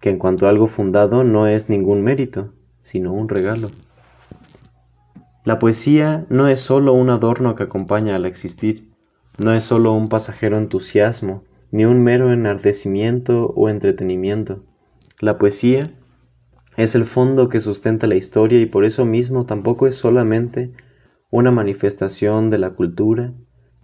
que 0.00 0.10
en 0.10 0.18
cuanto 0.18 0.46
a 0.46 0.50
algo 0.50 0.66
fundado 0.66 1.24
no 1.24 1.46
es 1.46 1.68
ningún 1.68 2.02
mérito, 2.02 2.52
sino 2.82 3.12
un 3.12 3.28
regalo. 3.28 3.70
La 5.44 5.58
poesía 5.58 6.26
no 6.28 6.48
es 6.48 6.60
sólo 6.60 6.92
un 6.92 7.08
adorno 7.08 7.54
que 7.54 7.62
acompaña 7.62 8.16
al 8.16 8.26
existir, 8.26 8.90
no 9.38 9.54
es 9.54 9.64
sólo 9.64 9.94
un 9.94 10.08
pasajero 10.08 10.58
entusiasmo, 10.58 11.44
ni 11.70 11.84
un 11.84 12.02
mero 12.02 12.32
enardecimiento 12.32 13.46
o 13.56 13.68
entretenimiento. 13.68 14.64
La 15.20 15.38
poesía 15.38 15.94
es 16.82 16.94
el 16.94 17.04
fondo 17.04 17.50
que 17.50 17.60
sustenta 17.60 18.06
la 18.06 18.14
historia 18.14 18.58
y 18.58 18.64
por 18.64 18.86
eso 18.86 19.04
mismo 19.04 19.44
tampoco 19.44 19.86
es 19.86 19.96
solamente 19.96 20.70
una 21.30 21.50
manifestación 21.50 22.48
de 22.48 22.56
la 22.56 22.70
cultura 22.70 23.34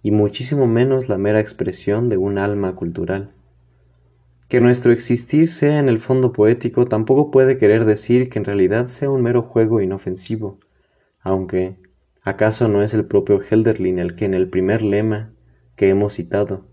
y 0.01 0.09
muchísimo 0.09 0.65
menos 0.65 1.07
la 1.07 1.19
mera 1.19 1.39
expresión 1.39 2.09
de 2.09 2.17
un 2.17 2.39
alma 2.39 2.73
cultural. 2.73 3.33
Que 4.47 4.61
nuestro 4.61 4.91
existir 4.91 5.47
sea 5.47 5.77
en 5.77 5.89
el 5.89 5.99
fondo 5.99 6.33
poético 6.33 6.87
tampoco 6.87 7.29
puede 7.29 7.59
querer 7.59 7.85
decir 7.85 8.29
que 8.29 8.39
en 8.39 8.45
realidad 8.45 8.87
sea 8.87 9.11
un 9.11 9.21
mero 9.21 9.43
juego 9.43 9.79
inofensivo, 9.79 10.57
aunque 11.21 11.75
¿acaso 12.23 12.67
no 12.67 12.81
es 12.81 12.95
el 12.95 13.05
propio 13.05 13.39
Helderlin 13.39 13.99
el 13.99 14.15
que 14.15 14.25
en 14.25 14.33
el 14.33 14.49
primer 14.49 14.81
lema 14.81 15.29
que 15.75 15.89
hemos 15.89 16.13
citado 16.13 16.65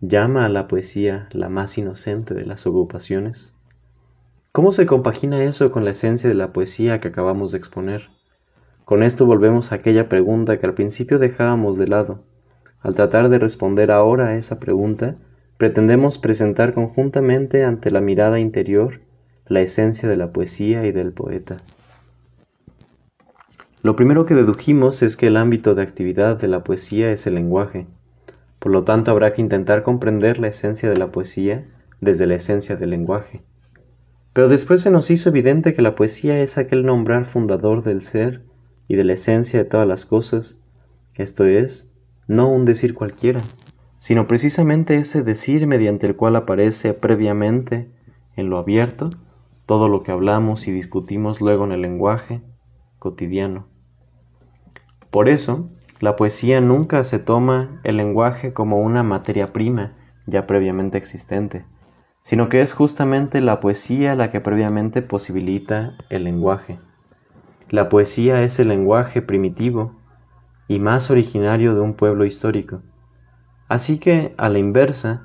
llama 0.00 0.46
a 0.46 0.48
la 0.48 0.68
poesía 0.68 1.28
la 1.32 1.48
más 1.48 1.76
inocente 1.78 2.32
de 2.34 2.46
las 2.46 2.64
ocupaciones? 2.64 3.53
¿Cómo 4.56 4.70
se 4.70 4.86
compagina 4.86 5.42
eso 5.42 5.72
con 5.72 5.84
la 5.84 5.90
esencia 5.90 6.28
de 6.28 6.36
la 6.36 6.52
poesía 6.52 7.00
que 7.00 7.08
acabamos 7.08 7.50
de 7.50 7.58
exponer? 7.58 8.04
Con 8.84 9.02
esto 9.02 9.26
volvemos 9.26 9.72
a 9.72 9.74
aquella 9.74 10.08
pregunta 10.08 10.60
que 10.60 10.66
al 10.66 10.74
principio 10.74 11.18
dejábamos 11.18 11.76
de 11.76 11.88
lado. 11.88 12.22
Al 12.78 12.94
tratar 12.94 13.30
de 13.30 13.40
responder 13.40 13.90
ahora 13.90 14.28
a 14.28 14.36
esa 14.36 14.60
pregunta, 14.60 15.16
pretendemos 15.56 16.18
presentar 16.18 16.72
conjuntamente 16.72 17.64
ante 17.64 17.90
la 17.90 18.00
mirada 18.00 18.38
interior 18.38 19.00
la 19.48 19.60
esencia 19.60 20.08
de 20.08 20.14
la 20.14 20.30
poesía 20.30 20.86
y 20.86 20.92
del 20.92 21.12
poeta. 21.12 21.56
Lo 23.82 23.96
primero 23.96 24.24
que 24.24 24.36
dedujimos 24.36 25.02
es 25.02 25.16
que 25.16 25.26
el 25.26 25.36
ámbito 25.36 25.74
de 25.74 25.82
actividad 25.82 26.36
de 26.36 26.46
la 26.46 26.62
poesía 26.62 27.10
es 27.10 27.26
el 27.26 27.34
lenguaje. 27.34 27.88
Por 28.60 28.70
lo 28.70 28.84
tanto, 28.84 29.10
habrá 29.10 29.32
que 29.32 29.42
intentar 29.42 29.82
comprender 29.82 30.38
la 30.38 30.46
esencia 30.46 30.88
de 30.88 30.96
la 30.96 31.10
poesía 31.10 31.64
desde 32.00 32.26
la 32.26 32.36
esencia 32.36 32.76
del 32.76 32.90
lenguaje. 32.90 33.42
Pero 34.34 34.48
después 34.48 34.82
se 34.82 34.90
nos 34.90 35.10
hizo 35.10 35.30
evidente 35.30 35.74
que 35.74 35.80
la 35.80 35.94
poesía 35.94 36.40
es 36.40 36.58
aquel 36.58 36.84
nombrar 36.84 37.24
fundador 37.24 37.84
del 37.84 38.02
ser 38.02 38.42
y 38.88 38.96
de 38.96 39.04
la 39.04 39.14
esencia 39.14 39.60
de 39.60 39.64
todas 39.64 39.86
las 39.86 40.04
cosas, 40.04 40.58
esto 41.14 41.44
es, 41.46 41.90
no 42.26 42.48
un 42.48 42.64
decir 42.64 42.94
cualquiera, 42.94 43.42
sino 43.98 44.26
precisamente 44.26 44.96
ese 44.96 45.22
decir 45.22 45.68
mediante 45.68 46.08
el 46.08 46.16
cual 46.16 46.34
aparece 46.34 46.94
previamente 46.94 47.88
en 48.36 48.50
lo 48.50 48.58
abierto 48.58 49.10
todo 49.66 49.88
lo 49.88 50.02
que 50.02 50.10
hablamos 50.10 50.66
y 50.66 50.72
discutimos 50.72 51.40
luego 51.40 51.64
en 51.64 51.72
el 51.72 51.82
lenguaje 51.82 52.42
cotidiano. 52.98 53.68
Por 55.10 55.28
eso, 55.28 55.70
la 56.00 56.16
poesía 56.16 56.60
nunca 56.60 57.04
se 57.04 57.20
toma 57.20 57.80
el 57.84 57.98
lenguaje 57.98 58.52
como 58.52 58.78
una 58.78 59.04
materia 59.04 59.52
prima 59.52 59.94
ya 60.26 60.46
previamente 60.46 60.98
existente, 60.98 61.64
sino 62.24 62.48
que 62.48 62.62
es 62.62 62.72
justamente 62.72 63.40
la 63.42 63.60
poesía 63.60 64.14
la 64.14 64.30
que 64.30 64.40
previamente 64.40 65.02
posibilita 65.02 65.92
el 66.08 66.24
lenguaje. 66.24 66.78
La 67.68 67.90
poesía 67.90 68.42
es 68.42 68.58
el 68.58 68.68
lenguaje 68.68 69.20
primitivo 69.20 69.94
y 70.66 70.78
más 70.78 71.10
originario 71.10 71.74
de 71.74 71.82
un 71.82 71.92
pueblo 71.92 72.24
histórico. 72.24 72.80
Así 73.68 73.98
que, 73.98 74.34
a 74.38 74.48
la 74.48 74.58
inversa, 74.58 75.22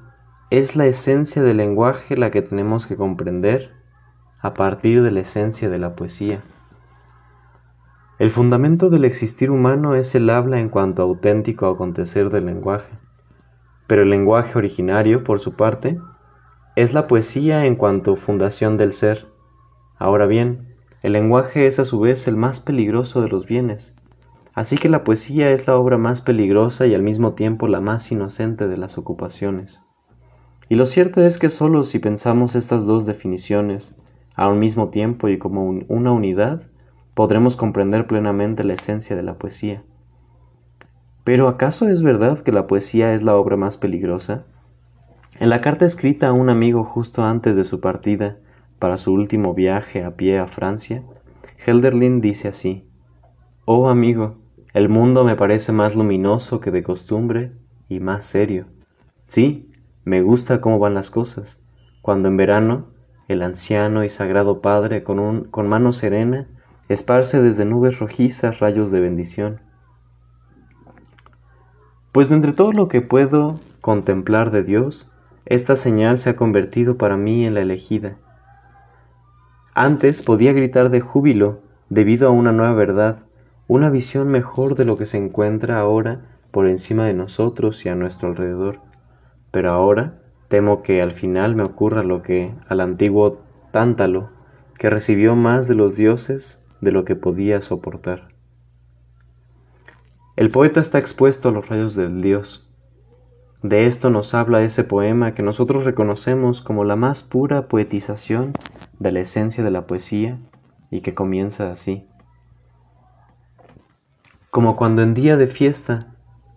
es 0.49 0.75
la 0.75 0.87
esencia 0.87 1.41
del 1.41 1.57
lenguaje 1.57 2.17
la 2.17 2.31
que 2.31 2.41
tenemos 2.41 2.85
que 2.85 2.97
comprender 2.97 3.71
a 4.41 4.53
partir 4.53 5.01
de 5.01 5.11
la 5.11 5.21
esencia 5.21 5.69
de 5.69 5.79
la 5.79 5.95
poesía. 5.95 6.43
El 8.17 8.29
fundamento 8.29 8.89
del 8.89 9.05
existir 9.05 9.51
humano 9.51 9.95
es 9.95 10.15
el 10.15 10.29
habla 10.29 10.59
en 10.59 10.67
cuanto 10.67 11.01
auténtico 11.01 11.67
acontecer 11.67 12.29
del 12.29 12.47
lenguaje, 12.47 12.91
pero 13.87 14.01
el 14.01 14.09
lenguaje 14.09 14.57
originario, 14.57 15.23
por 15.23 15.39
su 15.39 15.55
parte, 15.55 15.97
es 16.75 16.93
la 16.93 17.07
poesía 17.07 17.65
en 17.65 17.75
cuanto 17.75 18.15
fundación 18.15 18.77
del 18.77 18.93
ser. 18.93 19.27
Ahora 19.97 20.27
bien, 20.27 20.75
el 21.01 21.13
lenguaje 21.13 21.65
es 21.65 21.79
a 21.79 21.85
su 21.85 21.99
vez 21.99 22.27
el 22.27 22.37
más 22.37 22.59
peligroso 22.59 23.21
de 23.21 23.29
los 23.29 23.45
bienes, 23.45 23.95
así 24.53 24.77
que 24.77 24.89
la 24.89 25.03
poesía 25.03 25.51
es 25.51 25.67
la 25.67 25.75
obra 25.75 25.97
más 25.97 26.21
peligrosa 26.21 26.85
y 26.85 26.93
al 26.93 27.01
mismo 27.01 27.33
tiempo 27.33 27.67
la 27.67 27.81
más 27.81 28.11
inocente 28.11 28.67
de 28.67 28.77
las 28.77 28.97
ocupaciones. 28.97 29.81
Y 30.69 30.75
lo 30.75 30.85
cierto 30.85 31.21
es 31.21 31.39
que 31.39 31.49
solo 31.49 31.83
si 31.83 31.99
pensamos 31.99 32.55
estas 32.55 32.85
dos 32.85 33.05
definiciones 33.05 33.95
a 34.35 34.47
un 34.47 34.59
mismo 34.59 34.89
tiempo 34.89 35.27
y 35.27 35.37
como 35.37 35.65
una 35.65 36.11
unidad, 36.11 36.63
podremos 37.15 37.55
comprender 37.55 38.07
plenamente 38.07 38.63
la 38.63 38.73
esencia 38.73 39.15
de 39.15 39.23
la 39.23 39.33
poesía. 39.33 39.83
Pero 41.23 41.47
¿acaso 41.47 41.89
es 41.89 42.03
verdad 42.03 42.39
que 42.39 42.51
la 42.51 42.67
poesía 42.67 43.13
es 43.13 43.23
la 43.23 43.35
obra 43.35 43.57
más 43.57 43.77
peligrosa? 43.77 44.45
En 45.39 45.47
la 45.47 45.61
carta 45.61 45.85
escrita 45.85 46.27
a 46.27 46.33
un 46.33 46.49
amigo 46.49 46.83
justo 46.83 47.23
antes 47.23 47.55
de 47.55 47.63
su 47.63 47.79
partida, 47.79 48.35
para 48.77 48.97
su 48.97 49.13
último 49.13 49.53
viaje 49.53 50.03
a 50.03 50.17
pie 50.17 50.37
a 50.37 50.47
Francia, 50.47 51.01
Helderlin 51.65 52.19
dice 52.19 52.49
así, 52.49 52.85
Oh 53.63 53.87
amigo, 53.87 54.35
el 54.73 54.89
mundo 54.89 55.23
me 55.23 55.37
parece 55.37 55.71
más 55.71 55.95
luminoso 55.95 56.59
que 56.59 56.71
de 56.71 56.83
costumbre 56.83 57.53
y 57.87 58.01
más 58.01 58.25
serio. 58.25 58.65
Sí, 59.27 59.71
me 60.03 60.21
gusta 60.21 60.59
cómo 60.59 60.77
van 60.77 60.93
las 60.93 61.09
cosas, 61.09 61.63
cuando 62.01 62.27
en 62.27 62.35
verano 62.35 62.87
el 63.29 63.41
anciano 63.41 64.03
y 64.03 64.09
sagrado 64.09 64.59
Padre 64.59 65.03
con, 65.03 65.19
un, 65.19 65.45
con 65.45 65.69
mano 65.69 65.93
serena 65.93 66.49
esparce 66.89 67.41
desde 67.41 67.63
nubes 67.63 67.99
rojizas 67.99 68.59
rayos 68.59 68.91
de 68.91 68.99
bendición. 68.99 69.61
Pues 72.11 72.29
entre 72.29 72.51
todo 72.51 72.73
lo 72.73 72.89
que 72.89 72.99
puedo 72.99 73.61
contemplar 73.79 74.51
de 74.51 74.63
Dios, 74.63 75.08
esta 75.49 75.75
señal 75.75 76.17
se 76.17 76.29
ha 76.29 76.35
convertido 76.35 76.97
para 76.97 77.17
mí 77.17 77.45
en 77.45 77.53
la 77.53 77.61
elegida, 77.61 78.15
antes 79.81 80.23
podía 80.23 80.51
gritar 80.51 80.89
de 80.89 80.99
júbilo 80.99 81.61
debido 81.87 82.27
a 82.27 82.31
una 82.31 82.51
nueva 82.51 82.73
verdad, 82.73 83.19
una 83.67 83.89
visión 83.89 84.27
mejor 84.27 84.75
de 84.75 84.83
lo 84.83 84.97
que 84.97 85.05
se 85.05 85.17
encuentra 85.17 85.79
ahora 85.79 86.19
por 86.51 86.67
encima 86.67 87.05
de 87.05 87.13
nosotros 87.13 87.85
y 87.85 87.89
a 87.89 87.95
nuestro 87.95 88.27
alrededor. 88.27 88.79
Pero 89.51 89.71
ahora 89.71 90.19
temo 90.49 90.83
que 90.83 91.01
al 91.01 91.11
final 91.11 91.55
me 91.55 91.63
ocurra 91.63 92.03
lo 92.03 92.23
que 92.23 92.53
al 92.67 92.81
antiguo 92.81 93.39
Tántalo, 93.71 94.31
que 94.77 94.89
recibió 94.89 95.37
más 95.37 95.69
de 95.69 95.75
los 95.75 95.95
dioses 95.95 96.61
de 96.81 96.91
lo 96.91 97.05
que 97.05 97.15
podía 97.15 97.61
soportar. 97.61 98.27
El 100.35 100.49
poeta 100.49 100.81
está 100.81 100.99
expuesto 100.99 101.47
a 101.47 101.51
los 101.53 101.69
rayos 101.69 101.95
del 101.95 102.21
dios, 102.21 102.68
de 103.61 103.85
esto 103.85 104.09
nos 104.09 104.33
habla 104.33 104.61
ese 104.61 104.85
poema 104.85 105.33
que 105.33 105.43
nosotros 105.43 105.83
reconocemos 105.83 106.61
como 106.61 106.85
la 106.85 106.95
más 106.95 107.23
pura 107.23 107.67
poetización 107.67 108.53
de 108.99 109.11
la 109.11 109.19
esencia 109.19 109.63
de 109.63 109.71
la 109.71 109.85
poesía 109.85 110.39
y 110.89 111.01
que 111.01 111.13
comienza 111.13 111.71
así. 111.71 112.05
como 114.51 114.75
cuando 114.75 115.03
en 115.03 115.13
día 115.13 115.37
de 115.37 115.47
fiesta, 115.47 116.07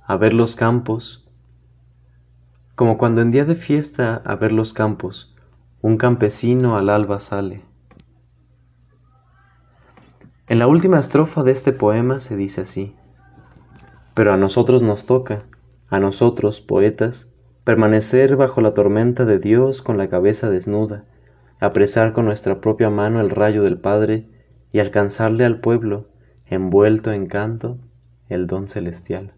a 0.06 0.16
ver 0.16 0.32
los 0.32 0.56
campos, 0.56 1.28
como 2.74 2.96
cuando 2.96 3.20
en 3.20 3.30
día 3.30 3.44
de 3.44 3.54
fiesta, 3.54 4.22
a 4.24 4.34
ver 4.34 4.52
los 4.52 4.72
campos, 4.72 5.34
un 5.82 5.98
campesino 5.98 6.76
al 6.76 6.88
alba 6.88 7.18
sale. 7.18 7.62
En 10.46 10.58
la 10.58 10.66
última 10.66 10.98
estrofa 10.98 11.42
de 11.42 11.52
este 11.52 11.72
poema 11.72 12.20
se 12.20 12.36
dice 12.36 12.62
así, 12.62 12.96
pero 14.14 14.32
a 14.32 14.36
nosotros 14.36 14.82
nos 14.82 15.04
toca, 15.04 15.42
a 15.92 16.00
nosotros, 16.00 16.62
poetas, 16.62 17.30
permanecer 17.64 18.36
bajo 18.36 18.62
la 18.62 18.72
tormenta 18.72 19.26
de 19.26 19.38
Dios 19.38 19.82
con 19.82 19.98
la 19.98 20.08
cabeza 20.08 20.48
desnuda, 20.48 21.04
apresar 21.60 22.14
con 22.14 22.24
nuestra 22.24 22.62
propia 22.62 22.88
mano 22.88 23.20
el 23.20 23.28
rayo 23.28 23.62
del 23.62 23.76
Padre 23.76 24.24
y 24.72 24.78
alcanzarle 24.78 25.44
al 25.44 25.60
pueblo, 25.60 26.06
envuelto 26.46 27.12
en 27.12 27.26
canto, 27.26 27.76
el 28.30 28.46
don 28.46 28.68
celestial. 28.68 29.34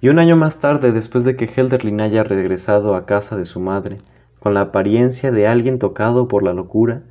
Y 0.00 0.08
un 0.08 0.18
año 0.18 0.34
más 0.34 0.60
tarde, 0.60 0.92
después 0.92 1.24
de 1.24 1.36
que 1.36 1.44
Helderlin 1.44 2.00
haya 2.00 2.24
regresado 2.24 2.94
a 2.94 3.04
casa 3.04 3.36
de 3.36 3.44
su 3.44 3.60
madre, 3.60 3.98
con 4.38 4.54
la 4.54 4.62
apariencia 4.62 5.30
de 5.30 5.46
alguien 5.46 5.78
tocado 5.78 6.26
por 6.26 6.42
la 6.42 6.54
locura, 6.54 7.02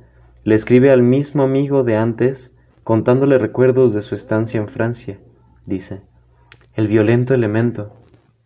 le 0.42 0.56
escribe 0.56 0.90
al 0.90 1.04
mismo 1.04 1.44
amigo 1.44 1.84
de 1.84 1.94
antes, 1.94 2.58
contándole 2.82 3.38
recuerdos 3.38 3.94
de 3.94 4.02
su 4.02 4.16
estancia 4.16 4.58
en 4.60 4.66
Francia. 4.66 5.20
Dice, 5.66 6.02
el 6.76 6.88
violento 6.88 7.32
elemento, 7.32 7.96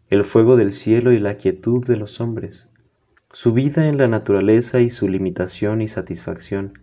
el 0.08 0.22
fuego 0.22 0.54
del 0.54 0.72
cielo 0.72 1.10
y 1.10 1.18
la 1.18 1.34
quietud 1.34 1.84
de 1.84 1.96
los 1.96 2.20
hombres, 2.20 2.68
su 3.32 3.52
vida 3.52 3.88
en 3.88 3.98
la 3.98 4.06
naturaleza 4.06 4.78
y 4.78 4.88
su 4.90 5.08
limitación 5.08 5.82
y 5.82 5.88
satisfacción 5.88 6.78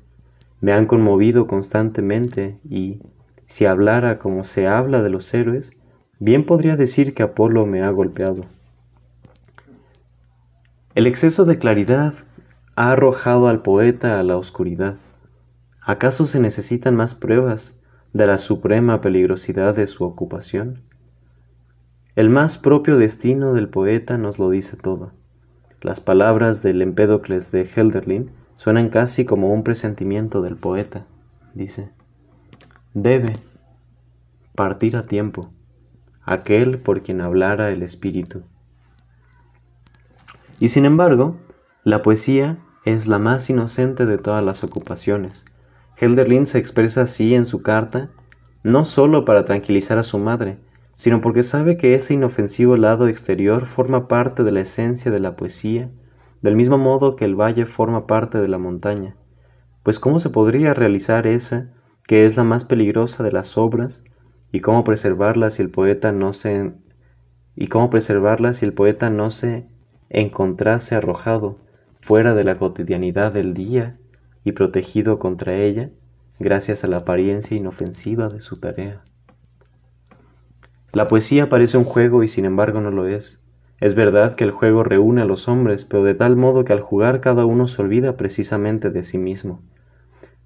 me 0.59 0.73
han 0.73 0.87
conmovido 0.87 1.47
constantemente 1.47 2.57
y, 2.69 2.99
si 3.45 3.65
hablara 3.65 4.19
como 4.19 4.43
se 4.43 4.67
habla 4.67 5.01
de 5.01 5.09
los 5.09 5.33
héroes, 5.33 5.71
bien 6.19 6.45
podría 6.45 6.75
decir 6.75 7.13
que 7.13 7.23
Apolo 7.23 7.65
me 7.65 7.81
ha 7.81 7.91
golpeado. 7.91 8.43
El 10.95 11.07
exceso 11.07 11.45
de 11.45 11.59
claridad 11.59 12.13
ha 12.75 12.91
arrojado 12.91 13.47
al 13.47 13.61
poeta 13.61 14.19
a 14.19 14.23
la 14.23 14.35
oscuridad. 14.35 14.97
¿Acaso 15.79 16.25
se 16.25 16.41
necesitan 16.41 16.97
más 16.97 17.15
pruebas 17.15 17.81
de 18.11 18.27
la 18.27 18.37
suprema 18.37 18.99
peligrosidad 18.99 19.73
de 19.77 19.87
su 19.87 20.03
ocupación? 20.03 20.81
El 22.17 22.31
más 22.31 22.57
propio 22.57 22.97
destino 22.97 23.53
del 23.53 23.69
poeta 23.69 24.17
nos 24.17 24.39
lo 24.39 24.49
dice 24.49 24.75
todo. 24.75 25.11
Las 25.81 26.01
palabras 26.01 26.63
del 26.63 26.81
Empédocles 26.81 27.51
de 27.51 27.69
Helderlin 27.75 28.31
suenan 28.55 28.89
casi 28.89 29.23
como 29.23 29.53
un 29.53 29.63
presentimiento 29.63 30.41
del 30.41 30.55
poeta. 30.55 31.05
Dice, 31.53 31.91
debe 32.95 33.33
partir 34.55 34.97
a 34.97 35.05
tiempo 35.05 35.51
aquel 36.23 36.79
por 36.79 37.03
quien 37.03 37.21
hablara 37.21 37.69
el 37.69 37.83
espíritu. 37.83 38.41
Y 40.59 40.69
sin 40.69 40.85
embargo, 40.85 41.37
la 41.83 42.01
poesía 42.01 42.57
es 42.83 43.07
la 43.07 43.19
más 43.19 43.47
inocente 43.47 44.07
de 44.07 44.17
todas 44.17 44.43
las 44.43 44.63
ocupaciones. 44.63 45.45
Helderlin 45.97 46.47
se 46.47 46.57
expresa 46.57 47.03
así 47.03 47.35
en 47.35 47.45
su 47.45 47.61
carta, 47.61 48.09
no 48.63 48.85
sólo 48.85 49.23
para 49.23 49.45
tranquilizar 49.45 49.99
a 49.99 50.03
su 50.03 50.17
madre, 50.17 50.57
sino 50.97 51.21
porque 51.21 51.43
sabe 51.43 51.77
que 51.77 51.93
ese 51.93 52.15
inofensivo 52.15 52.75
lado 52.75 53.07
exterior 53.07 53.67
forma 53.67 54.07
parte 54.07 54.43
de 54.43 54.51
la 54.51 54.61
esencia 54.61 55.11
de 55.11 55.19
la 55.19 55.35
poesía, 55.35 55.91
del 56.41 56.55
mismo 56.55 56.79
modo 56.79 57.15
que 57.15 57.23
el 57.23 57.39
valle 57.39 57.67
forma 57.67 58.07
parte 58.07 58.39
de 58.39 58.47
la 58.47 58.57
montaña. 58.57 59.15
Pues 59.83 59.99
¿cómo 59.99 60.19
se 60.19 60.31
podría 60.31 60.73
realizar 60.73 61.27
esa, 61.27 61.69
que 62.07 62.25
es 62.25 62.35
la 62.35 62.43
más 62.43 62.63
peligrosa 62.63 63.21
de 63.23 63.31
las 63.31 63.59
obras, 63.59 64.01
y 64.51 64.61
cómo 64.61 64.83
preservarla 64.83 65.51
si 65.51 65.61
el 65.61 65.69
poeta 65.69 66.11
no 66.11 66.33
se 66.33 66.73
y 67.55 67.67
cómo 67.67 67.91
preservarla 67.91 68.53
si 68.53 68.65
el 68.65 68.73
poeta 68.73 69.11
no 69.11 69.29
se 69.29 69.67
encontrase 70.09 70.95
arrojado 70.95 71.59
fuera 72.01 72.33
de 72.33 72.43
la 72.43 72.57
cotidianidad 72.57 73.31
del 73.31 73.53
día 73.53 73.97
y 74.43 74.53
protegido 74.53 75.19
contra 75.19 75.55
ella 75.55 75.91
gracias 76.39 76.83
a 76.83 76.87
la 76.87 76.97
apariencia 76.97 77.55
inofensiva 77.55 78.29
de 78.29 78.39
su 78.39 78.57
tarea. 78.57 79.03
La 80.97 81.07
poesía 81.07 81.47
parece 81.47 81.77
un 81.77 81.83
juego 81.83 82.23
y 82.23 82.27
sin 82.27 82.43
embargo 82.43 82.81
no 82.81 82.89
lo 82.89 83.05
es. 83.05 83.39
Es 83.79 83.93
verdad 83.93 84.33
que 84.33 84.43
el 84.43 84.49
juego 84.49 84.83
reúne 84.83 85.21
a 85.21 85.25
los 85.25 85.47
hombres, 85.47 85.85
pero 85.85 86.03
de 86.03 86.15
tal 86.15 86.35
modo 86.35 86.65
que 86.65 86.73
al 86.73 86.81
jugar 86.81 87.21
cada 87.21 87.45
uno 87.45 87.67
se 87.67 87.83
olvida 87.83 88.17
precisamente 88.17 88.89
de 88.89 89.03
sí 89.03 89.19
mismo. 89.19 89.61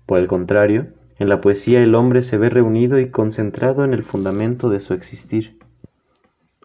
Por 0.05 0.19
el 0.19 0.27
contrario, 0.27 0.87
en 1.19 1.29
la 1.29 1.39
poesía 1.39 1.81
el 1.81 1.95
hombre 1.95 2.21
se 2.21 2.37
ve 2.37 2.49
reunido 2.49 2.99
y 2.99 3.11
concentrado 3.11 3.85
en 3.85 3.93
el 3.93 4.03
fundamento 4.03 4.69
de 4.69 4.81
su 4.81 4.93
existir. 4.93 5.57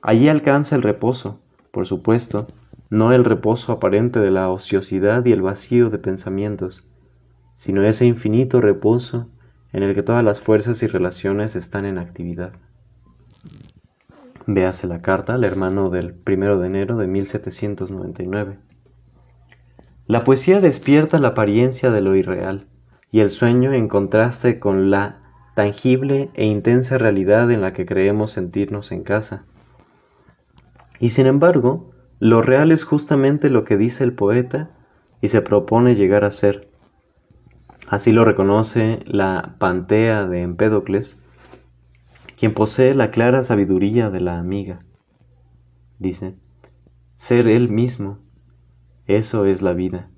Allí 0.03 0.29
alcanza 0.29 0.75
el 0.75 0.83
reposo, 0.83 1.39
por 1.71 1.87
supuesto, 1.87 2.49
no 2.91 3.13
el 3.13 3.25
reposo 3.25 3.71
aparente 3.71 4.19
de 4.19 4.33
la 4.33 4.51
ociosidad 4.51 5.25
y 5.27 5.31
el 5.31 5.43
vacío 5.43 5.91
de 5.91 5.99
pensamientos, 5.99 6.83
sino 7.55 7.85
ese 7.85 8.05
infinito 8.05 8.61
reposo 8.61 9.29
en 9.73 9.85
el 9.85 9.95
que 9.95 10.03
todas 10.03 10.25
las 10.25 10.41
fuerzas 10.41 10.83
y 10.83 10.89
relaciones 10.89 11.55
están 11.55 11.85
en 11.85 11.99
actividad. 11.99 12.51
Véase 14.47 14.87
la 14.87 15.03
carta 15.03 15.35
al 15.35 15.43
hermano 15.43 15.91
del 15.91 16.15
primero 16.15 16.61
de 16.61 16.69
enero 16.69 16.97
de 16.97 17.09
1799. 17.09 18.59
La 20.07 20.23
poesía 20.23 20.61
despierta 20.61 21.19
la 21.19 21.29
apariencia 21.29 21.91
de 21.91 22.01
lo 22.01 22.15
irreal 22.15 22.69
y 23.11 23.21
el 23.21 23.31
sueño 23.31 23.73
en 23.73 23.89
contraste 23.89 24.61
con 24.61 24.89
la 24.89 25.19
tangible 25.57 26.31
e 26.35 26.45
intensa 26.45 26.97
realidad 26.97 27.51
en 27.51 27.61
la 27.61 27.73
que 27.73 27.87
creemos 27.87 28.31
sentirnos 28.31 28.93
en 28.93 29.03
casa. 29.03 29.47
Y 31.01 31.09
sin 31.09 31.27
embargo, 31.27 31.91
lo 32.21 32.41
real 32.41 32.71
es 32.71 32.85
justamente 32.85 33.51
lo 33.51 33.65
que 33.65 33.77
dice 33.77 34.05
el 34.05 34.13
poeta 34.13 34.71
y 35.21 35.29
se 35.29 35.43
propone 35.43 35.97
llegar 35.97 36.25
a 36.25 36.31
ser. 36.31 36.69
Así 37.89 38.13
lo 38.13 38.25
reconoce 38.25 39.01
la 39.07 39.57
Pantea 39.59 40.27
de 40.27 40.43
Empédocles, 40.43 41.21
quien 42.37 42.53
posee 42.53 42.95
la 42.95 43.11
clara 43.11 43.43
sabiduría 43.43 44.11
de 44.11 44.21
la 44.21 44.39
amiga. 44.39 44.81
Dice, 45.99 46.35
ser 47.17 47.49
él 47.49 47.69
mismo, 47.71 48.19
eso 49.07 49.47
es 49.47 49.63
la 49.63 49.73
vida, 49.73 50.11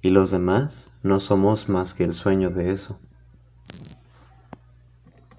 y 0.00 0.10
los 0.10 0.30
demás 0.30 0.90
no 1.02 1.18
somos 1.18 1.68
más 1.68 1.94
que 1.94 2.04
el 2.04 2.12
sueño 2.12 2.50
de 2.50 2.70
eso. 2.70 3.00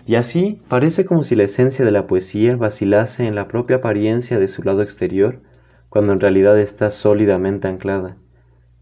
Y 0.06 0.16
así 0.16 0.62
parece 0.70 1.06
como 1.06 1.24
si 1.24 1.36
la 1.36 1.44
esencia 1.44 1.84
de 1.84 1.92
la 1.92 2.08
poesía 2.08 2.56
vacilase 2.56 3.28
en 3.28 3.36
la 3.36 3.48
propia 3.48 3.78
apariencia 3.78 4.40
de 4.40 4.48
su 4.48 4.64
lado 4.64 4.82
exterior, 4.82 5.42
cuando 5.90 6.14
en 6.14 6.20
realidad 6.20 6.60
está 6.60 6.90
sólidamente 6.90 7.68
anclada. 7.68 8.18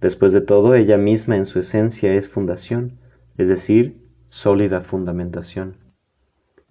Después 0.01 0.34
de 0.34 0.41
todo, 0.41 0.75
ella 0.75 0.97
misma 0.97 1.36
en 1.36 1.45
su 1.45 1.60
esencia 1.60 2.13
es 2.13 2.27
fundación, 2.27 2.99
es 3.38 3.49
decir, 3.49 4.01
sólida 4.29 4.81
fundamentación. 4.81 5.85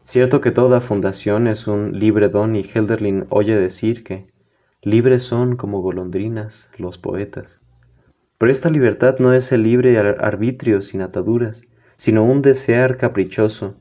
Cierto 0.04 0.42
que 0.42 0.50
toda 0.50 0.82
fundación 0.82 1.46
es 1.46 1.66
un 1.66 1.98
libre 1.98 2.28
don 2.28 2.56
y 2.56 2.60
Helderlin 2.62 3.24
oye 3.30 3.56
decir 3.56 4.04
que 4.04 4.26
libres 4.82 5.22
son 5.22 5.56
como 5.56 5.80
golondrinas 5.80 6.70
los 6.76 6.98
poetas. 6.98 7.58
Pero 8.36 8.52
esta 8.52 8.68
libertad 8.68 9.18
no 9.18 9.32
es 9.32 9.50
el 9.50 9.62
libre 9.62 9.98
arbitrio 9.98 10.82
sin 10.82 11.00
ataduras, 11.00 11.62
sino 11.96 12.22
un 12.22 12.42
desear 12.42 12.98
caprichoso. 12.98 13.76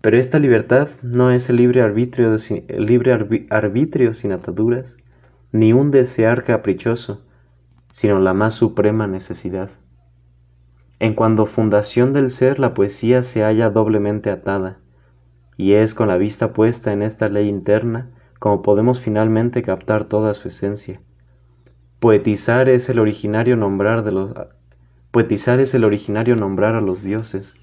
Pero 0.00 0.16
esta 0.16 0.38
libertad 0.38 0.88
no 1.02 1.32
es 1.32 1.50
el 1.50 1.56
libre 1.56 1.82
arbitrio, 1.82 2.36
el 2.68 2.86
libre 2.86 3.12
arbitrio 3.50 4.14
sin 4.14 4.30
ataduras, 4.30 4.96
ni 5.50 5.72
un 5.72 5.90
desear 5.90 6.44
caprichoso, 6.44 7.26
sino 7.90 8.20
la 8.20 8.32
más 8.32 8.54
suprema 8.54 9.08
necesidad. 9.08 9.70
En 11.00 11.14
cuando 11.14 11.46
fundación 11.46 12.12
del 12.12 12.30
ser 12.30 12.58
la 12.58 12.74
poesía 12.74 13.22
se 13.22 13.42
halla 13.42 13.70
doblemente 13.70 14.30
atada, 14.30 14.78
y 15.56 15.72
es 15.72 15.94
con 15.94 16.08
la 16.08 16.18
vista 16.18 16.52
puesta 16.52 16.92
en 16.92 17.02
esta 17.02 17.28
ley 17.28 17.48
interna 17.48 18.10
como 18.38 18.60
podemos 18.60 19.00
finalmente 19.00 19.62
captar 19.62 20.04
toda 20.04 20.34
su 20.34 20.48
esencia. 20.48 21.00
Poetizar 22.00 22.68
es 22.68 22.88
el 22.90 22.98
originario 22.98 23.56
nombrar 23.56 24.04
de 24.04 24.12
los 24.12 24.34
poetizar 25.10 25.58
es 25.58 25.74
el 25.74 25.84
originario 25.84 26.36
nombrar 26.36 26.74
a 26.74 26.80
los 26.80 27.02
dioses, 27.02 27.56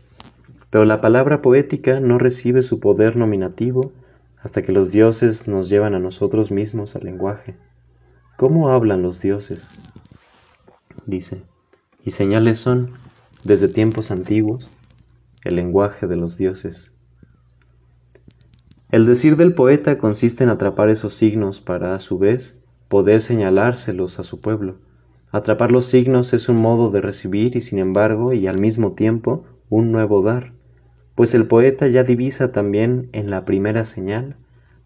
pero 0.71 0.83
la 0.85 0.99
palabra 0.99 1.41
poética 1.41 1.99
no 1.99 2.17
recibe 2.17 2.63
su 2.63 2.79
poder 2.79 3.17
nominativo 3.17 3.91
hasta 4.41 4.63
que 4.63 4.71
los 4.71 4.91
dioses 4.91 5.47
nos 5.47 5.69
llevan 5.69 5.93
a 5.93 5.99
nosotros 5.99 6.51
mismos 6.51 6.95
al 6.95 7.03
lenguaje. 7.03 7.55
¿Cómo 8.35 8.69
hablan 8.69 9.01
los 9.03 9.21
dioses? 9.21 9.73
Dice, 11.05 11.43
y 12.03 12.11
señales 12.11 12.59
son 12.59 12.93
desde 13.47 13.69
tiempos 13.69 14.11
antiguos, 14.11 14.69
el 15.45 15.55
lenguaje 15.55 16.05
de 16.05 16.17
los 16.17 16.37
dioses. 16.37 16.91
El 18.91 19.05
decir 19.05 19.37
del 19.37 19.53
poeta 19.53 19.97
consiste 19.97 20.43
en 20.43 20.49
atrapar 20.49 20.89
esos 20.89 21.13
signos 21.13 21.61
para, 21.61 21.95
a 21.95 21.99
su 21.99 22.19
vez, 22.19 22.61
poder 22.89 23.21
señalárselos 23.21 24.19
a 24.19 24.25
su 24.25 24.41
pueblo. 24.41 24.75
Atrapar 25.31 25.71
los 25.71 25.85
signos 25.85 26.33
es 26.33 26.49
un 26.49 26.57
modo 26.57 26.91
de 26.91 26.99
recibir 26.99 27.55
y 27.55 27.61
sin 27.61 27.79
embargo 27.79 28.33
y 28.33 28.47
al 28.47 28.59
mismo 28.59 28.91
tiempo 28.91 29.45
un 29.69 29.93
nuevo 29.93 30.21
dar. 30.21 30.51
pues 31.15 31.33
el 31.33 31.47
poeta 31.47 31.87
ya 31.87 32.03
divisa 32.03 32.51
también 32.51 33.09
en 33.13 33.31
la 33.31 33.45
primera 33.45 33.85
señal 33.85 34.35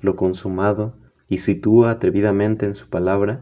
lo 0.01 0.15
consumado 0.15 0.93
y 1.27 1.39
sitúa 1.39 1.91
atrevidamente 1.91 2.65
en 2.67 2.75
su 2.75 2.87
palabra 2.87 3.41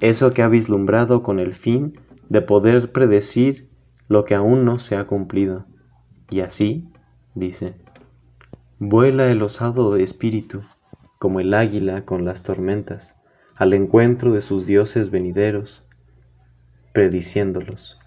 eso 0.00 0.34
que 0.34 0.42
ha 0.42 0.48
vislumbrado 0.48 1.22
con 1.22 1.38
el 1.38 1.54
fin 1.54 1.94
de 2.28 2.42
poder 2.42 2.92
predecir 2.92 3.65
lo 4.08 4.24
que 4.24 4.34
aún 4.34 4.64
no 4.64 4.78
se 4.78 4.96
ha 4.96 5.04
cumplido. 5.04 5.66
Y 6.30 6.40
así, 6.40 6.88
dice, 7.34 7.74
vuela 8.78 9.30
el 9.30 9.42
osado 9.42 9.96
espíritu, 9.96 10.62
como 11.18 11.40
el 11.40 11.54
águila 11.54 12.04
con 12.04 12.24
las 12.24 12.42
tormentas, 12.42 13.14
al 13.54 13.72
encuentro 13.72 14.32
de 14.32 14.42
sus 14.42 14.66
dioses 14.66 15.10
venideros, 15.10 15.84
prediciéndolos. 16.92 17.98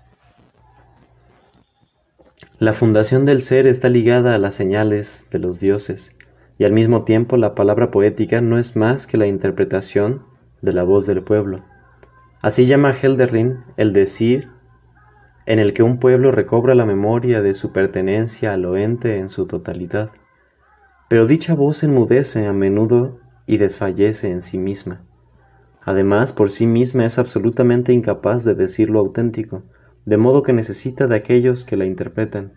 La 2.60 2.74
fundación 2.74 3.26
del 3.26 3.42
ser 3.42 3.68
está 3.68 3.90
ligada 3.90 4.36
a 4.36 4.38
las 4.38 4.56
señales 4.56 5.28
de 5.32 5.40
los 5.40 5.60
dioses, 5.60 6.16
y 6.58 6.66
al 6.66 6.74
mismo 6.74 7.04
tiempo 7.04 7.38
la 7.38 7.56
palabra 7.56 7.90
poética 7.90 8.42
no 8.42 8.58
es 8.58 8.76
más 8.76 9.08
que 9.08 9.18
la 9.18 9.28
interpretación 9.28 10.24
de 10.62 10.74
la 10.74 10.84
voz 10.84 11.06
del 11.08 11.24
pueblo. 11.24 11.64
Así 12.42 12.66
llama 12.66 12.92
Helderlin 12.92 13.60
el 13.78 13.94
decir 13.94 14.50
en 15.50 15.58
el 15.58 15.74
que 15.74 15.82
un 15.82 15.98
pueblo 15.98 16.32
recobra 16.32 16.76
la 16.76 16.86
memoria 16.86 17.42
de 17.42 17.56
su 17.56 17.72
pertenencia 17.72 18.54
al 18.54 18.66
oente 18.66 19.18
en 19.18 19.30
su 19.30 19.48
totalidad. 19.48 20.12
Pero 21.10 21.26
dicha 21.26 21.56
voz 21.56 21.82
enmudece 21.82 22.46
a 22.46 22.54
menudo 22.54 23.18
y 23.48 23.58
desfallece 23.58 24.30
en 24.30 24.42
sí 24.42 24.60
misma. 24.60 25.02
Además, 25.82 26.34
por 26.34 26.52
sí 26.52 26.68
misma 26.68 27.04
es 27.06 27.18
absolutamente 27.18 27.94
incapaz 27.94 28.44
de 28.44 28.54
decir 28.54 28.92
lo 28.92 29.00
auténtico, 29.00 29.64
de 30.06 30.18
modo 30.18 30.44
que 30.44 30.54
necesita 30.54 31.08
de 31.08 31.16
aquellos 31.16 31.66
que 31.66 31.78
la 31.78 31.86
interpretan. 31.86 32.54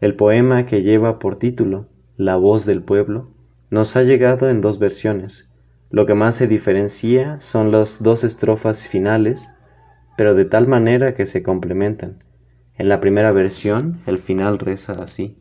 El 0.00 0.14
poema 0.14 0.66
que 0.66 0.84
lleva 0.84 1.18
por 1.18 1.34
título 1.34 1.88
La 2.16 2.36
voz 2.36 2.64
del 2.64 2.80
pueblo 2.80 3.32
nos 3.70 3.96
ha 3.96 4.04
llegado 4.04 4.48
en 4.48 4.60
dos 4.60 4.78
versiones. 4.78 5.50
Lo 5.90 6.06
que 6.06 6.14
más 6.14 6.36
se 6.36 6.46
diferencia 6.46 7.40
son 7.40 7.72
las 7.72 8.00
dos 8.00 8.22
estrofas 8.22 8.86
finales, 8.86 9.50
pero 10.20 10.34
de 10.34 10.44
tal 10.44 10.68
manera 10.68 11.14
que 11.14 11.24
se 11.24 11.42
complementan. 11.42 12.22
En 12.74 12.90
la 12.90 13.00
primera 13.00 13.32
versión, 13.32 14.02
el 14.04 14.18
final 14.18 14.58
reza 14.58 14.92
así. 15.02 15.38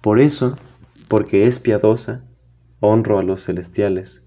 Por 0.00 0.20
eso, 0.20 0.56
porque 1.08 1.44
es 1.46 1.58
piadosa, 1.58 2.22
honro 2.78 3.18
a 3.18 3.24
los 3.24 3.42
celestiales, 3.42 4.24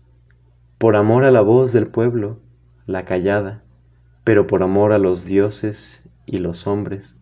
por 0.78 0.98
amor 0.98 1.24
a 1.24 1.32
la 1.32 1.40
voz 1.40 1.72
del 1.72 1.88
pueblo, 1.88 2.42
la 2.86 3.06
callada, 3.06 3.64
pero 4.26 4.46
por 4.46 4.62
amor 4.62 4.92
a 4.92 4.98
los 4.98 5.24
dioses 5.24 6.04
y 6.26 6.40
los 6.40 6.68
hombres, 6.68 7.16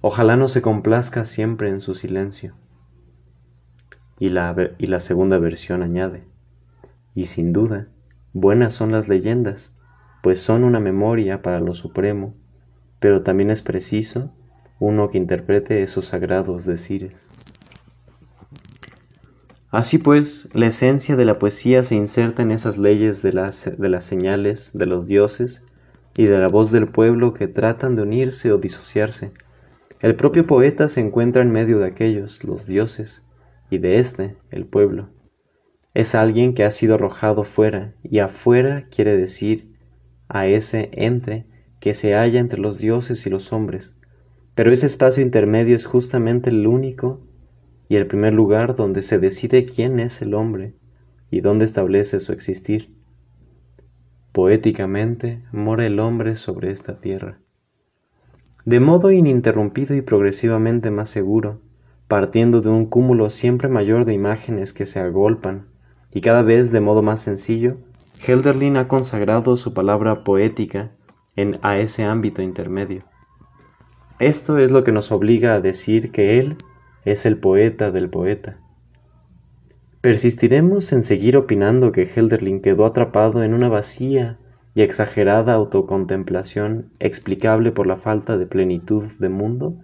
ojalá 0.00 0.36
no 0.36 0.48
se 0.48 0.60
complazca 0.60 1.24
siempre 1.24 1.68
en 1.68 1.80
su 1.80 1.94
silencio. 1.94 2.56
Y 4.18 4.30
la, 4.30 4.72
y 4.76 4.88
la 4.88 4.98
segunda 4.98 5.38
versión 5.38 5.84
añade, 5.84 6.24
y 7.14 7.26
sin 7.26 7.52
duda, 7.52 7.86
buenas 8.32 8.74
son 8.74 8.90
las 8.90 9.06
leyendas, 9.06 9.75
pues 10.26 10.40
son 10.40 10.64
una 10.64 10.80
memoria 10.80 11.40
para 11.40 11.60
lo 11.60 11.76
supremo, 11.76 12.34
pero 12.98 13.22
también 13.22 13.48
es 13.48 13.62
preciso 13.62 14.32
uno 14.80 15.08
que 15.08 15.18
interprete 15.18 15.82
esos 15.82 16.06
sagrados 16.06 16.66
decires. 16.66 17.30
Así 19.70 19.98
pues, 19.98 20.48
la 20.52 20.66
esencia 20.66 21.14
de 21.14 21.26
la 21.26 21.38
poesía 21.38 21.84
se 21.84 21.94
inserta 21.94 22.42
en 22.42 22.50
esas 22.50 22.76
leyes 22.76 23.22
de 23.22 23.34
las, 23.34 23.70
de 23.78 23.88
las 23.88 24.04
señales 24.04 24.76
de 24.76 24.86
los 24.86 25.06
dioses 25.06 25.62
y 26.16 26.24
de 26.24 26.40
la 26.40 26.48
voz 26.48 26.72
del 26.72 26.88
pueblo 26.88 27.32
que 27.32 27.46
tratan 27.46 27.94
de 27.94 28.02
unirse 28.02 28.50
o 28.50 28.58
disociarse. 28.58 29.30
El 30.00 30.16
propio 30.16 30.44
poeta 30.44 30.88
se 30.88 31.02
encuentra 31.02 31.42
en 31.42 31.52
medio 31.52 31.78
de 31.78 31.86
aquellos, 31.86 32.42
los 32.42 32.66
dioses, 32.66 33.24
y 33.70 33.78
de 33.78 34.00
éste, 34.00 34.34
el 34.50 34.66
pueblo. 34.66 35.08
Es 35.94 36.16
alguien 36.16 36.52
que 36.54 36.64
ha 36.64 36.70
sido 36.70 36.96
arrojado 36.96 37.44
fuera, 37.44 37.92
y 38.02 38.18
afuera 38.18 38.88
quiere 38.90 39.16
decir 39.16 39.75
a 40.28 40.46
ese 40.46 40.90
ente 40.92 41.46
que 41.80 41.94
se 41.94 42.14
halla 42.14 42.40
entre 42.40 42.60
los 42.60 42.78
dioses 42.78 43.26
y 43.26 43.30
los 43.30 43.52
hombres. 43.52 43.94
Pero 44.54 44.72
ese 44.72 44.86
espacio 44.86 45.22
intermedio 45.22 45.76
es 45.76 45.86
justamente 45.86 46.50
el 46.50 46.66
único 46.66 47.20
y 47.88 47.96
el 47.96 48.06
primer 48.06 48.32
lugar 48.32 48.74
donde 48.74 49.02
se 49.02 49.18
decide 49.18 49.66
quién 49.66 50.00
es 50.00 50.22
el 50.22 50.34
hombre 50.34 50.74
y 51.30 51.40
dónde 51.40 51.64
establece 51.64 52.20
su 52.20 52.32
existir. 52.32 52.90
Poéticamente 54.32 55.42
mora 55.52 55.86
el 55.86 56.00
hombre 56.00 56.36
sobre 56.36 56.70
esta 56.70 57.00
tierra. 57.00 57.38
De 58.64 58.80
modo 58.80 59.12
ininterrumpido 59.12 59.94
y 59.94 60.02
progresivamente 60.02 60.90
más 60.90 61.08
seguro, 61.08 61.60
partiendo 62.08 62.60
de 62.60 62.68
un 62.68 62.86
cúmulo 62.86 63.30
siempre 63.30 63.68
mayor 63.68 64.04
de 64.04 64.14
imágenes 64.14 64.72
que 64.72 64.86
se 64.86 65.00
agolpan, 65.00 65.66
y 66.12 66.20
cada 66.20 66.42
vez 66.42 66.72
de 66.72 66.80
modo 66.80 67.02
más 67.02 67.20
sencillo, 67.20 67.76
Helderlin 68.24 68.76
ha 68.76 68.88
consagrado 68.88 69.56
su 69.56 69.74
palabra 69.74 70.24
poética 70.24 70.90
en, 71.36 71.58
a 71.62 71.78
ese 71.78 72.04
ámbito 72.04 72.42
intermedio. 72.42 73.04
Esto 74.18 74.58
es 74.58 74.70
lo 74.70 74.84
que 74.84 74.92
nos 74.92 75.12
obliga 75.12 75.54
a 75.54 75.60
decir 75.60 76.10
que 76.10 76.38
él 76.38 76.56
es 77.04 77.26
el 77.26 77.38
poeta 77.38 77.90
del 77.90 78.08
poeta. 78.08 78.58
Persistiremos 80.00 80.92
en 80.92 81.02
seguir 81.02 81.36
opinando 81.36 81.92
que 81.92 82.10
Helderlin 82.14 82.60
quedó 82.60 82.86
atrapado 82.86 83.42
en 83.42 83.54
una 83.54 83.68
vacía 83.68 84.38
y 84.74 84.82
exagerada 84.82 85.54
autocontemplación 85.54 86.90
explicable 87.00 87.72
por 87.72 87.86
la 87.86 87.96
falta 87.96 88.36
de 88.36 88.46
plenitud 88.46 89.04
de 89.18 89.28
mundo, 89.28 89.74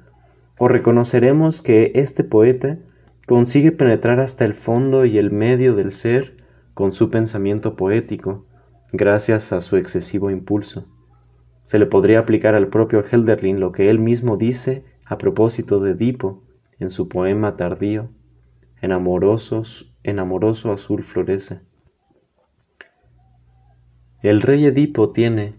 o 0.58 0.68
reconoceremos 0.68 1.62
que 1.62 1.92
este 1.94 2.24
poeta 2.24 2.78
consigue 3.26 3.72
penetrar 3.72 4.20
hasta 4.20 4.44
el 4.44 4.54
fondo 4.54 5.04
y 5.04 5.18
el 5.18 5.30
medio 5.30 5.74
del 5.74 5.92
ser 5.92 6.41
con 6.74 6.92
su 6.92 7.10
pensamiento 7.10 7.76
poético, 7.76 8.46
gracias 8.92 9.52
a 9.52 9.60
su 9.60 9.76
excesivo 9.76 10.30
impulso. 10.30 10.86
Se 11.64 11.78
le 11.78 11.86
podría 11.86 12.20
aplicar 12.20 12.54
al 12.54 12.68
propio 12.68 13.04
Helderlin 13.04 13.60
lo 13.60 13.72
que 13.72 13.90
él 13.90 13.98
mismo 13.98 14.36
dice 14.36 14.84
a 15.04 15.18
propósito 15.18 15.80
de 15.80 15.92
Edipo, 15.92 16.42
en 16.78 16.90
su 16.90 17.08
poema 17.08 17.56
tardío, 17.56 18.10
en 18.80 18.92
amorosos, 18.92 19.94
en 20.02 20.18
amoroso 20.18 20.72
azul 20.72 21.02
florece. 21.02 21.60
El 24.22 24.40
rey 24.40 24.66
Edipo 24.66 25.10
tiene, 25.10 25.54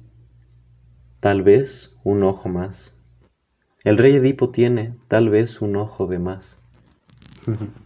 tal 1.19 1.41
vez, 1.41 1.97
un 2.03 2.23
ojo 2.23 2.49
más. 2.49 2.99
El 3.83 3.97
rey 3.97 4.15
Edipo 4.15 4.49
tiene, 4.49 4.95
tal 5.07 5.29
vez, 5.29 5.61
un 5.61 5.75
ojo 5.75 6.07
de 6.07 6.19
más. 6.19 6.59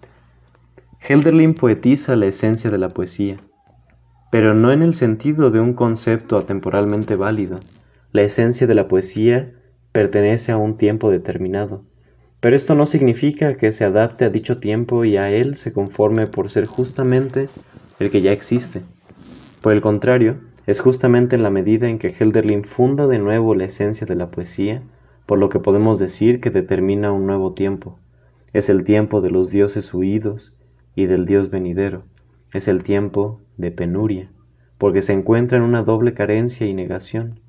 Helderlin 1.00 1.54
poetiza 1.54 2.16
la 2.16 2.26
esencia 2.26 2.70
de 2.70 2.78
la 2.78 2.90
poesía, 2.90 3.38
pero 4.32 4.54
no 4.54 4.72
en 4.72 4.82
el 4.82 4.94
sentido 4.94 5.52
de 5.52 5.60
un 5.60 5.74
concepto 5.74 6.38
atemporalmente 6.38 7.16
válido. 7.16 7.60
La 8.12 8.24
esencia 8.24 8.68
de 8.68 8.76
la 8.76 8.88
poesía 8.88 9.54
pertenece 9.94 10.52
a 10.52 10.58
un 10.58 10.78
tiempo 10.78 11.10
determinado, 11.10 11.84
pero 12.42 12.56
esto 12.56 12.76
no 12.76 12.86
significa 12.86 13.56
que 13.56 13.72
se 13.72 13.86
adapte 13.86 14.26
a 14.26 14.30
dicho 14.30 14.60
tiempo 14.60 15.06
y 15.06 15.18
a 15.18 15.30
él 15.30 15.56
se 15.56 15.72
conforme 15.72 16.28
por 16.28 16.50
ser 16.50 16.66
justamente 16.66 17.48
el 18.00 18.12
que 18.12 18.22
ya 18.22 18.32
existe. 18.32 18.82
Por 19.62 19.74
el 19.74 19.82
contrario, 19.82 20.38
es 20.66 20.82
justamente 20.82 21.38
en 21.38 21.44
la 21.44 21.50
medida 21.50 21.88
en 21.88 22.00
que 22.00 22.14
Helderlin 22.20 22.66
funda 22.66 23.08
de 23.08 23.20
nuevo 23.20 23.56
la 23.56 23.64
esencia 23.64 24.06
de 24.06 24.16
la 24.16 24.30
poesía, 24.30 24.82
por 25.26 25.40
lo 25.40 25.48
que 25.48 25.60
podemos 25.60 26.00
decir 26.00 26.42
que 26.42 26.50
determina 26.50 27.14
un 27.14 27.26
nuevo 27.26 27.54
tiempo. 27.54 27.98
Es 28.52 28.68
el 28.68 28.84
tiempo 28.84 29.22
de 29.22 29.30
los 29.30 29.52
dioses 29.52 29.94
huidos 29.94 30.54
y 30.98 31.06
del 31.06 31.28
Dios 31.28 31.52
venidero. 31.52 32.06
Es 32.52 32.68
el 32.68 32.84
tiempo 32.84 33.40
de 33.56 33.70
penuria, 33.70 34.32
porque 34.80 35.04
se 35.04 35.14
encuentra 35.14 35.60
en 35.60 35.64
una 35.64 35.84
doble 35.84 36.16
carencia 36.16 36.66
y 36.66 36.74
negación, 36.74 37.40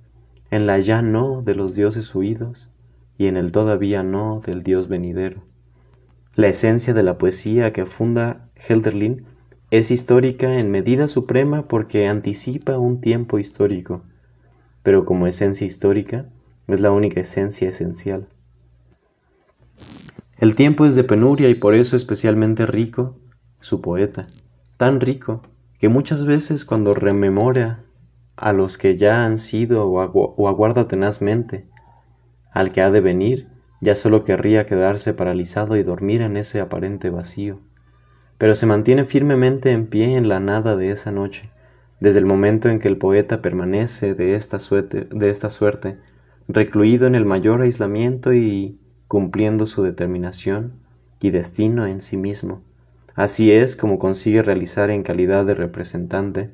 en 0.51 0.66
la 0.66 0.78
ya 0.80 1.01
no 1.01 1.40
de 1.40 1.55
los 1.55 1.74
dioses 1.74 2.14
huidos 2.14 2.68
y 3.16 3.26
en 3.26 3.38
el 3.38 3.51
todavía 3.51 4.03
no 4.03 4.42
del 4.44 4.62
Dios 4.62 4.86
venidero. 4.88 5.40
La 6.34 6.49
esencia 6.49 6.92
de 6.92 7.03
la 7.03 7.16
poesía 7.16 7.72
que 7.72 7.86
funda 7.86 8.51
Helderlin 8.55 9.24
es 9.70 9.90
histórica 9.90 10.59
en 10.59 10.70
medida 10.70 11.09
suprema 11.09 11.68
porque 11.68 12.07
anticipa 12.07 12.76
un 12.76 13.01
tiempo 13.01 13.38
histórico, 13.38 14.03
pero 14.82 15.07
como 15.07 15.26
esencia 15.26 15.66
histórica 15.66 16.26
es 16.66 16.80
la 16.80 16.90
única 16.90 17.22
esencia 17.22 17.70
esencial. 17.70 18.26
El 20.36 20.55
tiempo 20.55 20.84
es 20.84 20.96
de 20.96 21.05
penuria 21.05 21.49
y 21.49 21.55
por 21.55 21.74
eso 21.74 21.96
especialmente 21.96 22.66
rico 22.66 23.16
su 23.61 23.80
poeta, 23.80 24.26
tan 24.76 25.00
rico 25.00 25.42
que 25.78 25.88
muchas 25.88 26.24
veces 26.24 26.64
cuando 26.64 26.94
rememora 26.94 27.80
a 28.36 28.52
los 28.52 28.78
que 28.78 28.96
ya 28.96 29.24
han 29.24 29.36
sido 29.36 29.88
o 29.88 30.48
aguarda 30.48 30.88
tenazmente 30.88 31.66
al 32.52 32.72
que 32.72 32.82
ha 32.82 32.90
de 32.90 33.00
venir, 33.00 33.48
ya 33.80 33.94
solo 33.94 34.24
querría 34.24 34.66
quedarse 34.66 35.14
paralizado 35.14 35.76
y 35.76 35.82
dormir 35.82 36.22
en 36.22 36.36
ese 36.36 36.61
aparente 36.61 37.11
vacío. 37.11 37.61
Pero 38.38 38.54
se 38.54 38.66
mantiene 38.66 39.04
firmemente 39.04 39.70
en 39.70 39.86
pie 39.86 40.16
en 40.16 40.28
la 40.28 40.40
nada 40.40 40.76
de 40.76 40.90
esa 40.90 41.11
noche, 41.12 41.50
desde 42.00 42.20
el 42.20 42.26
momento 42.26 42.68
en 42.68 42.78
que 42.78 42.88
el 42.88 42.96
poeta 42.96 43.42
permanece 43.42 44.14
de 44.14 44.34
esta 44.34 44.59
suerte, 44.59 45.09
de 45.11 45.28
esta 45.28 45.50
suerte 45.50 45.98
recluido 46.46 47.06
en 47.06 47.14
el 47.14 47.24
mayor 47.24 47.61
aislamiento 47.61 48.32
y 48.32 48.78
cumpliendo 49.06 49.66
su 49.66 49.82
determinación, 49.82 50.72
y 51.20 51.30
destino 51.30 51.86
en 51.86 52.00
sí 52.00 52.16
mismo. 52.16 52.62
Así 53.18 53.50
es 53.50 53.74
como 53.74 53.98
consigue 53.98 54.44
realizar 54.44 54.90
en 54.90 55.02
calidad 55.02 55.44
de 55.44 55.54
representante, 55.54 56.50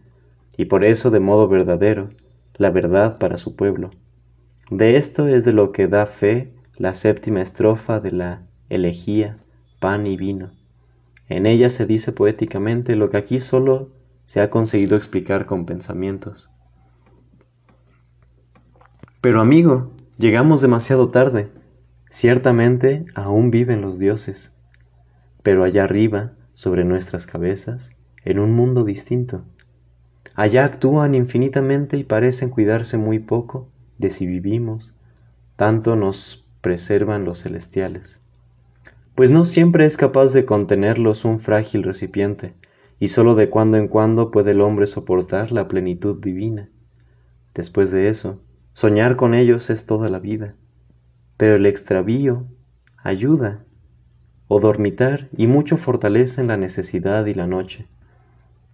y 0.56 0.64
por 0.64 0.82
eso 0.82 1.10
de 1.10 1.20
modo 1.20 1.46
verdadero, 1.46 2.08
la 2.54 2.70
verdad 2.70 3.18
para 3.18 3.36
su 3.36 3.54
pueblo. 3.54 3.90
De 4.70 4.96
esto 4.96 5.28
es 5.28 5.44
de 5.44 5.52
lo 5.52 5.72
que 5.72 5.88
da 5.88 6.06
fe 6.06 6.54
la 6.78 6.94
séptima 6.94 7.42
estrofa 7.42 8.00
de 8.00 8.12
la 8.12 8.46
elegía 8.70 9.36
Pan 9.78 10.06
y 10.06 10.16
Vino. 10.16 10.52
En 11.28 11.44
ella 11.44 11.68
se 11.68 11.84
dice 11.84 12.12
poéticamente 12.12 12.96
lo 12.96 13.10
que 13.10 13.18
aquí 13.18 13.40
solo 13.40 13.90
se 14.24 14.40
ha 14.40 14.48
conseguido 14.48 14.96
explicar 14.96 15.44
con 15.44 15.66
pensamientos. 15.66 16.48
Pero 19.20 19.42
amigo, 19.42 19.92
llegamos 20.16 20.62
demasiado 20.62 21.10
tarde. 21.10 21.50
Ciertamente 22.08 23.04
aún 23.14 23.50
viven 23.50 23.82
los 23.82 23.98
dioses, 23.98 24.54
pero 25.42 25.62
allá 25.62 25.84
arriba, 25.84 26.32
sobre 26.54 26.84
nuestras 26.84 27.26
cabezas, 27.26 27.92
en 28.24 28.38
un 28.38 28.52
mundo 28.52 28.84
distinto. 28.84 29.42
Allá 30.34 30.64
actúan 30.64 31.14
infinitamente 31.14 31.96
y 31.96 32.04
parecen 32.04 32.50
cuidarse 32.50 32.96
muy 32.96 33.18
poco 33.18 33.68
de 33.98 34.10
si 34.10 34.26
vivimos, 34.26 34.94
tanto 35.56 35.94
nos 35.94 36.44
preservan 36.60 37.24
los 37.24 37.42
celestiales. 37.42 38.18
Pues 39.14 39.30
no 39.30 39.44
siempre 39.44 39.84
es 39.84 39.96
capaz 39.96 40.32
de 40.32 40.44
contenerlos 40.44 41.24
un 41.24 41.38
frágil 41.38 41.84
recipiente, 41.84 42.54
y 42.98 43.08
sólo 43.08 43.34
de 43.34 43.50
cuando 43.50 43.76
en 43.76 43.88
cuando 43.88 44.30
puede 44.30 44.52
el 44.52 44.60
hombre 44.60 44.86
soportar 44.86 45.52
la 45.52 45.68
plenitud 45.68 46.20
divina. 46.20 46.68
Después 47.54 47.90
de 47.90 48.08
eso, 48.08 48.40
soñar 48.72 49.16
con 49.16 49.34
ellos 49.34 49.70
es 49.70 49.86
toda 49.86 50.08
la 50.08 50.18
vida, 50.18 50.54
pero 51.36 51.56
el 51.56 51.66
extravío 51.66 52.46
ayuda 52.96 53.64
o 54.48 54.60
dormitar 54.60 55.28
y 55.36 55.46
mucho 55.46 55.76
fortalece 55.76 56.40
en 56.40 56.48
la 56.48 56.56
necesidad 56.56 57.26
y 57.26 57.34
la 57.34 57.46
noche, 57.46 57.86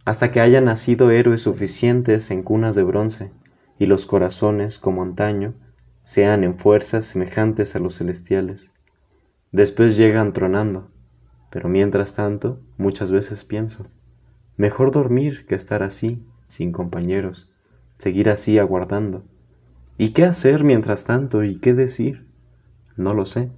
hasta 0.05 0.33
que 0.33 0.41
hayan 0.41 0.64
nacido 0.64 1.11
héroes 1.11 1.43
suficientes 1.43 2.31
en 2.31 2.43
cunas 2.43 2.75
de 2.75 2.83
bronce, 2.83 3.31
y 3.79 3.87
los 3.87 4.07
corazones, 4.07 4.79
como 4.79 5.03
antaño, 5.03 5.55
sean 6.03 6.45
en 6.45 6.59
fuerzas 6.59 7.05
semejantes 7.05 7.77
a 7.77 7.79
los 7.79 7.97
celestiales. 7.97 8.73
Después 9.53 9.97
llegan 9.97 10.33
tronando, 10.33 10.91
pero 11.51 11.68
mientras 11.68 12.14
tanto 12.14 12.61
muchas 12.77 13.11
veces 13.11 13.45
pienso, 13.45 13.87
mejor 14.57 14.91
dormir 14.91 15.47
que 15.47 15.55
estar 15.55 15.83
así, 15.83 16.23
sin 16.47 16.73
compañeros, 16.73 17.51
seguir 17.97 18.31
así 18.31 18.59
aguardando. 18.59 19.25
¿Y 19.99 20.11
qué 20.11 20.25
hacer 20.25 20.64
mientras 20.64 21.05
tanto 21.05 21.45
y 21.45 21.59
qué 21.59 21.75
decir? 21.75 22.27
No 22.97 23.14
lo 23.14 23.27
sé. 23.27 23.51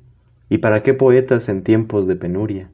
¿Y 0.53 0.59
para 0.59 0.83
qué 0.83 0.93
poetas 0.93 1.49
en 1.49 1.63
tiempos 1.63 2.07
de 2.07 2.15
penuria? 2.15 2.71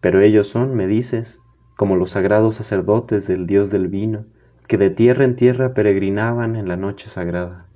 Pero 0.00 0.20
ellos 0.20 0.46
son, 0.46 0.76
me 0.76 0.86
dices, 0.86 1.40
como 1.76 1.96
los 1.96 2.10
sagrados 2.12 2.54
sacerdotes 2.54 3.26
del 3.26 3.48
dios 3.48 3.70
del 3.72 3.88
vino, 3.88 4.26
que 4.68 4.78
de 4.78 4.88
tierra 4.88 5.24
en 5.24 5.34
tierra 5.34 5.74
peregrinaban 5.74 6.54
en 6.54 6.68
la 6.68 6.76
noche 6.76 7.08
sagrada. 7.08 7.66